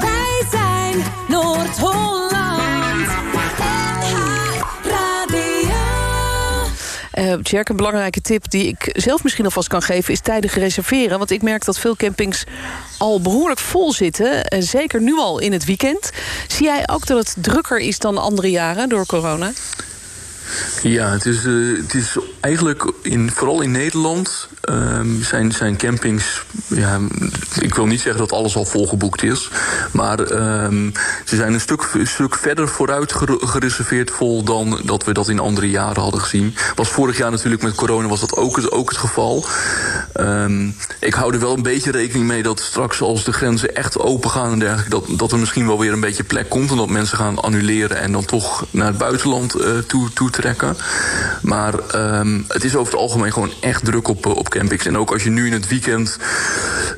[0.00, 2.25] Wij zijn Noord-Holland.
[7.42, 10.12] Tjerk, een belangrijke tip die ik zelf misschien alvast kan geven...
[10.12, 11.18] is tijdig reserveren.
[11.18, 12.44] Want ik merk dat veel campings
[12.98, 14.44] al behoorlijk vol zitten.
[14.44, 16.10] eh, zeker nu al in het weekend.
[16.46, 19.52] Zie jij ook dat het drukker is dan andere jaren door corona?
[20.82, 21.52] Ja, het is, eh,
[21.82, 26.42] het is eigenlijk in, vooral in Nederland ehm, zijn, zijn campings.
[26.66, 26.98] Ja,
[27.60, 29.50] ik wil niet zeggen dat alles al volgeboekt is.
[29.92, 30.90] Maar ehm,
[31.24, 35.38] ze zijn een stuk, stuk verder vooruit gere- gereserveerd vol dan dat we dat in
[35.38, 36.54] andere jaren hadden gezien.
[36.74, 39.44] Was vorig jaar natuurlijk met corona was dat ook, het- ook het geval.
[40.12, 40.68] Ehm,
[41.00, 44.30] ik hou er wel een beetje rekening mee dat straks als de grenzen echt open
[44.30, 46.70] gaan en dergelijke, dat, dat er misschien wel weer een beetje plek komt.
[46.70, 49.70] En dat mensen gaan annuleren en dan toch naar het buitenland eh,
[50.14, 50.76] toe trekken.
[51.42, 51.74] Maar
[52.48, 54.86] het is over het algemeen gewoon echt druk op, eh, op campings.
[54.86, 56.18] En ook als je nu in het weekend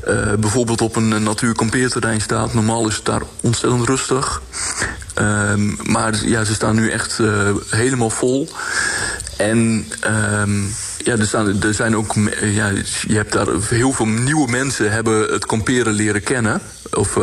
[0.05, 4.43] eh, bijvoorbeeld op een eh, natuurkampeerterrein staat, normaal is het daar ontzettend rustig.
[5.14, 7.18] Ehm, maar ja, ze staan nu echt
[7.70, 8.49] helemaal vol.
[9.36, 10.62] En ehm,
[11.05, 12.14] ja, er, staan, er zijn ook.
[12.41, 12.68] Ja,
[13.07, 16.61] je hebt daar heel veel nieuwe mensen hebben het kamperen leren kennen.
[16.93, 17.16] Of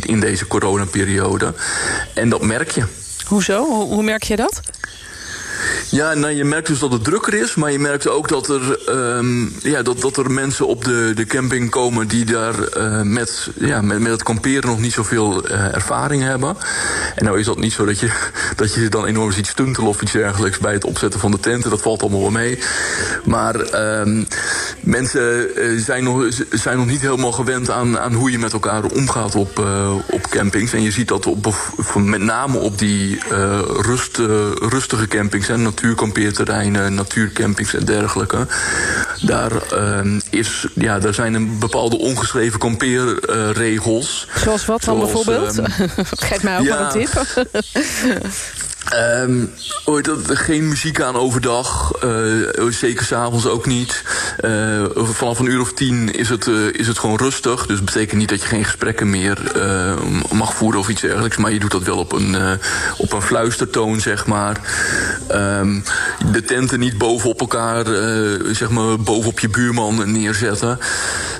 [0.00, 1.54] in deze coronaperiode.
[2.14, 2.84] En dat merk je.
[3.26, 3.64] Hoezo?
[3.64, 4.60] Hoe, hoe merk je dat?
[5.94, 8.78] Ja, nou, je merkt dus dat het drukker is, maar je merkt ook dat er,
[8.86, 13.50] ehm, ja, dat, dat er mensen op de, de camping komen die daar eh, met,
[13.54, 16.56] ja, met, met het kamperen nog niet zoveel eh, ervaring hebben.
[17.14, 18.10] En nou is dat niet zo dat je,
[18.56, 21.70] dat je dan enorm ziet stuntelen of iets dergelijks bij het opzetten van de tenten.
[21.70, 22.58] Dat valt allemaal wel mee.
[23.24, 24.24] Maar ehm,
[24.80, 28.84] mensen eh, zijn, nog, zijn nog niet helemaal gewend aan, aan hoe je met elkaar
[28.84, 29.66] omgaat op,
[30.10, 30.72] op campings.
[30.72, 31.54] En je ziet dat op,
[31.94, 33.18] met name op die
[33.80, 34.16] rust,
[34.58, 38.46] rustige campings, hè, natuurkampeerterreinen, natuurcampings en dergelijke.
[39.20, 44.28] Daar, ehm, is, ja, daar zijn een bepaalde ongeschreven kampeerregels.
[44.36, 45.58] Zoals wat dan Zoals, bijvoorbeeld?
[45.58, 45.88] ehm,
[46.28, 46.78] Geef mij ook ja.
[46.78, 47.24] maar een tip.
[50.02, 54.02] Dat, geen muziek aan overdag, eh, zeker s'avonds ook niet.
[54.36, 57.66] Eh, vanaf een uur of tien is het, eh, is het gewoon rustig.
[57.66, 59.38] Dus dat betekent niet dat je geen gesprekken meer
[60.32, 61.36] mag voeren of iets dergelijks.
[61.36, 62.58] Maar je doet dat wel op een,
[62.96, 64.60] op een fluistertoon, zeg maar.
[65.28, 65.80] Ehm,
[66.32, 67.84] de tenten niet bovenop elkaar,
[68.54, 70.78] zeg maar bovenop je buurman neerzetten.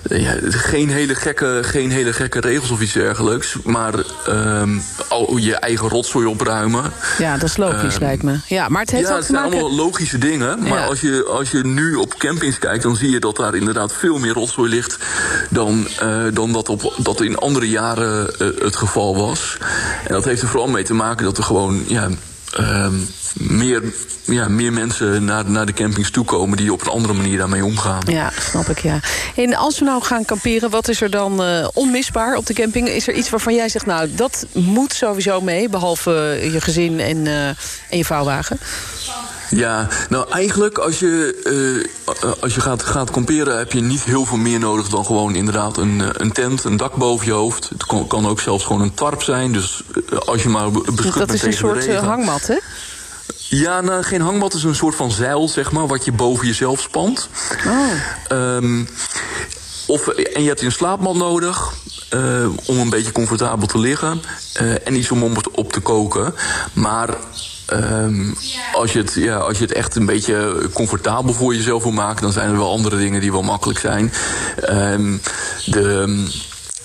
[0.08, 3.56] Ja, geen, hele gekke, geen hele gekke regels of iets dergelijks.
[3.64, 3.94] Maar
[4.26, 4.78] ehm,
[5.08, 6.92] al je eigen rotzooi opruimen.
[7.18, 8.36] Ja, dat is logisch, Ehm, lijkt me.
[8.46, 9.58] Ja, maar het heeft ja, ook te zijn maken...
[9.58, 10.58] allemaal logische dingen.
[10.58, 10.84] Maar Ja.
[10.86, 14.18] als, je, als je nu op campings kijkt, dan zie je dat daar inderdaad veel
[14.18, 14.98] meer rotzooi ligt
[15.50, 19.58] dan, eh, dan dat, op, dat in andere jaren eh, het geval was.
[20.06, 22.08] En dat heeft er vooral mee te maken dat er gewoon ja,
[22.54, 22.94] ehm,
[23.34, 23.82] meer,
[24.24, 28.02] ja, meer mensen naar, naar de campings toekomen die op een andere manier daarmee omgaan.
[28.06, 29.00] Ja, snap ik, ja.
[29.36, 32.88] En als we nou gaan kamperen, wat is er dan eh, onmisbaar op de camping?
[32.88, 35.68] Is er iets waarvan jij zegt, nou, dat moet sowieso mee...
[35.68, 37.46] behalve eh, je gezin en, eh,
[37.90, 38.58] en je vouwwagen?
[39.54, 41.86] Ja, nou eigenlijk als je,
[42.22, 45.34] eh, als je gaat, gaat kamperen heb je niet heel veel meer nodig dan gewoon
[45.34, 47.68] inderdaad een, eh, een tent, een dak boven je hoofd.
[47.68, 49.52] Het kan, kan ook zelfs gewoon een tarp zijn.
[49.52, 52.58] Dus eh, als je maar be- beschut Dat bent is een soort hangmat, hè?
[53.48, 56.80] Ja, nou, geen hangmat is een soort van zeil, zeg maar, wat je boven jezelf
[56.80, 57.28] spant.
[57.66, 57.90] Oh.
[58.28, 58.84] Ehm,
[59.86, 61.72] of, en je hebt een slaapmat nodig
[62.66, 64.22] om een beetje comfortabel te liggen.
[64.84, 66.34] en iets om op te koken.
[66.72, 67.14] Maar
[67.82, 68.32] ehm,
[68.72, 72.22] als, je het, ja, als je het echt een beetje comfortabel voor jezelf wil maken...
[72.22, 74.12] dan zijn er wel andere dingen die wel makkelijk zijn.
[74.56, 75.16] Ehm,
[75.66, 76.26] de...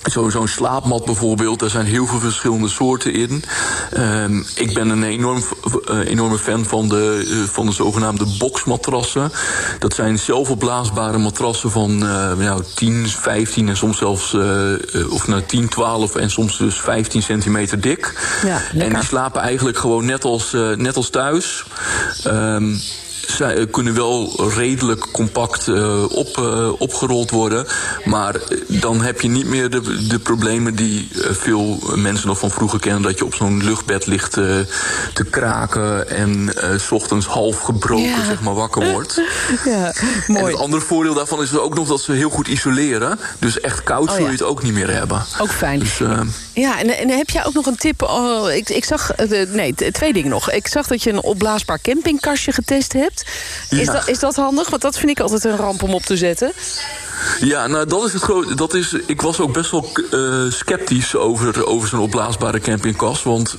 [0.03, 3.43] Zo- Zo'n slaapmat bijvoorbeeld, daar zijn heel veel verschillende soorten in.
[3.91, 5.43] Ehm, ik ben een enorm,
[5.87, 9.31] eh, enorme fan van de, eh, van de zogenaamde boxmatrassen.
[9.79, 15.41] Dat zijn zelfopblaasbare matrassen van eh, nou, 10, 15 en soms zelfs eh, of nou,
[15.45, 18.13] 10, 12 en soms dus 15 centimeter dik.
[18.45, 21.63] Ja, en die slapen eigenlijk gewoon net als, net als thuis.
[22.23, 22.75] Ehm,
[23.27, 27.67] zij, eh, kunnen wel redelijk compact eh, op, eh, opgerold worden.
[28.05, 28.35] Maar
[28.67, 33.01] dan heb je niet meer de, de problemen die veel mensen nog van vroeger kennen.
[33.01, 38.25] Dat je op zo'n luchtbed ligt te kraken en s ochtends half gebroken Ja.
[38.25, 39.21] zeg maar, wakker wordt.
[39.65, 40.45] Ja, En mooi.
[40.45, 43.19] het andere voordeel daarvan is ook nog dat ze heel goed isoleren.
[43.39, 44.25] Dus echt koud Oh, zul ja.
[44.25, 45.25] je het ook niet meer hebben.
[45.39, 45.79] Ook fijn.
[45.79, 45.97] Dus,
[46.53, 48.01] Ja, en, en heb jij ook nog een tip?
[48.01, 49.11] Oh, ik, ik zag,
[49.47, 50.51] nee, twee dingen nog.
[50.51, 53.08] Ik zag dat je een opblaasbaar campingkastje getest hebt.
[53.69, 53.93] Is, Ja.
[53.93, 54.69] dat, is dat handig?
[54.69, 56.51] Want dat vind ik altijd een ramp om op te zetten.
[57.39, 58.57] Ja, nou dat is het groot.
[58.57, 63.23] Dat is, ik was ook best wel eh, sceptisch over, over zo'n opblaasbare campingkast.
[63.23, 63.57] Want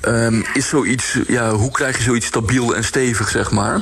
[0.00, 3.80] ehm, is zoiets, ja, hoe krijg je zoiets stabiel en stevig, zeg maar.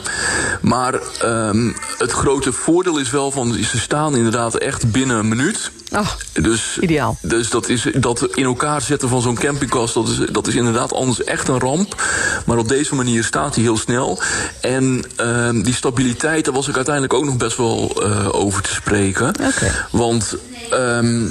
[0.60, 5.70] Maar ehm, het grote voordeel is wel van, ze staan inderdaad echt binnen een minuut.
[5.94, 7.16] Oh, Dus, Ideaal.
[7.20, 10.92] Dus dat, is, dat in elkaar zetten van zo'n campingkast, dat is, dat is inderdaad
[10.92, 12.02] anders echt een ramp.
[12.46, 14.20] Maar op deze manier staat hij heel snel.
[14.60, 18.72] En ehm, die stabiliteit, daar was ik uiteindelijk ook nog best wel eh, over te
[18.72, 19.34] spreken.
[19.90, 20.36] Want
[20.70, 21.26] ehm,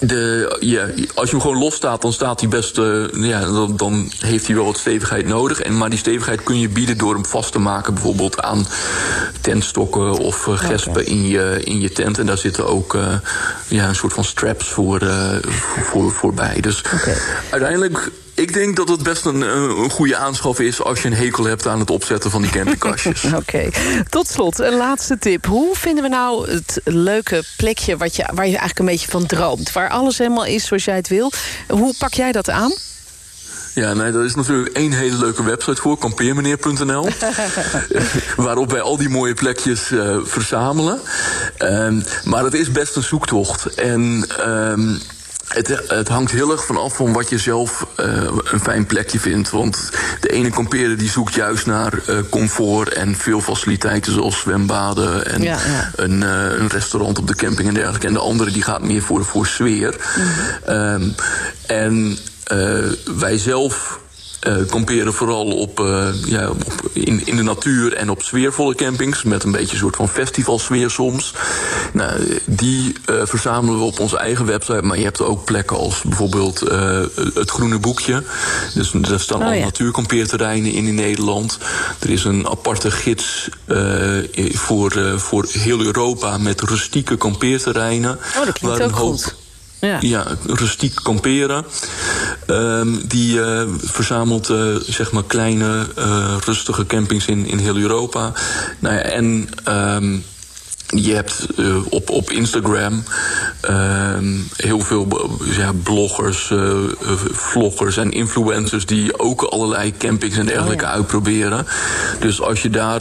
[0.00, 2.78] de, ja, als je hem gewoon los staat, dan staat hij best.
[2.78, 5.60] eh, ja, dan, dan heeft hij wel wat stevigheid nodig.
[5.60, 8.66] En, maar die stevigheid kun je bieden door hem vast te maken, bijvoorbeeld aan
[9.40, 12.18] tentstokken of eh, gespen in, je, in je tent.
[12.18, 13.14] En daar zitten ook eh,
[13.68, 15.00] ja, een soort van straps voor,
[15.42, 16.60] voor, voor, voorbij.
[16.60, 16.82] Dus
[17.50, 18.10] uiteindelijk.
[18.40, 21.66] Ik denk dat het best een, een goede aanschaf is als je een hekel hebt
[21.66, 23.24] aan het opzetten van die campingkastjes.
[23.40, 23.68] Oké.
[24.08, 25.46] Tot slot, een laatste tip.
[25.46, 29.26] Hoe vinden we nou het leuke plekje wat je, waar je eigenlijk een beetje van
[29.26, 29.72] droomt?
[29.72, 31.32] Waar alles helemaal is zoals jij het wil.
[31.68, 32.72] Hoe pak jij dat aan?
[33.74, 37.08] Ja, nee, daar is natuurlijk één hele leuke website voor, kampeermeneer.nl.
[38.36, 41.00] waarop wij al die mooie plekjes eh, verzamelen.
[41.56, 43.74] Ehm, maar het is best een zoektocht.
[43.74, 44.96] En ehm,
[45.54, 48.06] het, het hangt heel erg vanaf van wat je zelf eh,
[48.44, 49.50] een fijn plekje vindt.
[49.50, 49.90] Want
[50.20, 55.42] de ene kampeerder die zoekt juist naar eh, comfort en veel faciliteiten zoals zwembaden en
[55.42, 55.90] Ja, ja.
[55.96, 58.06] Een, eh, een restaurant op de camping en dergelijke.
[58.06, 59.96] En de andere die gaat meer voor, voor sfeer.
[60.64, 61.08] Ehm,
[61.66, 62.84] en eh,
[63.18, 64.00] wij zelf
[64.40, 69.22] eh, kamperen vooral op, eh, ja, op in, in de natuur en op sfeervolle campings.
[69.22, 71.34] Met een beetje een soort van festivalsfeer soms.
[71.92, 74.82] Nou, die eh, verzamelen we op onze eigen website.
[74.82, 77.00] Maar je hebt ook plekken als bijvoorbeeld eh,
[77.34, 78.22] het Groene Boekje.
[78.74, 79.64] Dus daar staan Oh, al ja.
[79.64, 81.58] natuurkampeerterreinen in in Nederland.
[81.98, 84.18] Er is een aparte gids eh,
[84.52, 88.10] voor, eh, voor heel Europa met rustieke kampeerterreinen.
[88.38, 89.34] Oh, dat klinkt waar een hoop- goed.
[89.80, 90.26] Ja.
[90.46, 91.64] rustiek kamperen.
[92.46, 98.32] Ehm, die eh, verzamelt eh, zeg maar kleine, eh, rustige campings in, in heel Europa.
[98.78, 100.18] Nou ja, en ehm,
[100.90, 103.04] je hebt eh, op, op Instagram
[103.60, 106.90] ehm, heel veel ja, bloggers, eh, eh,
[107.30, 111.66] vloggers en influencers die ook allerlei campings en dergelijke uitproberen.
[112.20, 113.00] Dus als je daar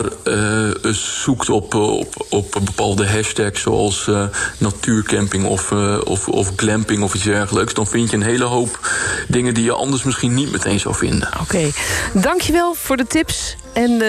[1.24, 4.10] zoekt op, op, op bepaalde hashtags zoals
[4.58, 5.72] natuurcamping of,
[6.04, 8.80] of, of glamping of iets dergelijks, dan vind je een hele hoop
[9.28, 11.30] dingen die je anders misschien niet meteen zou vinden.
[11.42, 11.72] Oké.
[12.14, 13.56] Dankjewel voor de tips.
[13.74, 14.02] En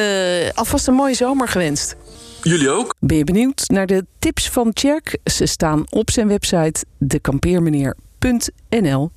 [0.54, 1.96] alvast een mooie zomer gewenst.
[2.42, 2.94] Jullie ook?
[2.98, 5.18] Ben je benieuwd naar de tips van Tjerk?
[5.24, 9.10] Ze staan op zijn website dekampeermeneer.nl.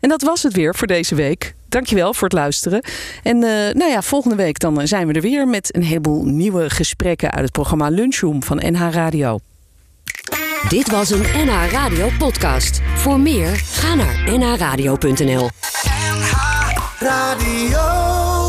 [0.00, 1.54] En dat was het weer voor deze week.
[1.68, 2.84] Dankjewel voor het luisteren.
[3.22, 6.24] En eh, nou ja, volgende week dan eh, zijn we er weer met een heleboel
[6.24, 9.38] nieuwe gesprekken uit het programma Lunchroom van NH Radio.
[10.68, 12.80] Dit was een NH Radio podcast.
[12.94, 15.48] Voor meer, ga naar nhradio.nl.
[16.98, 18.39] Radio.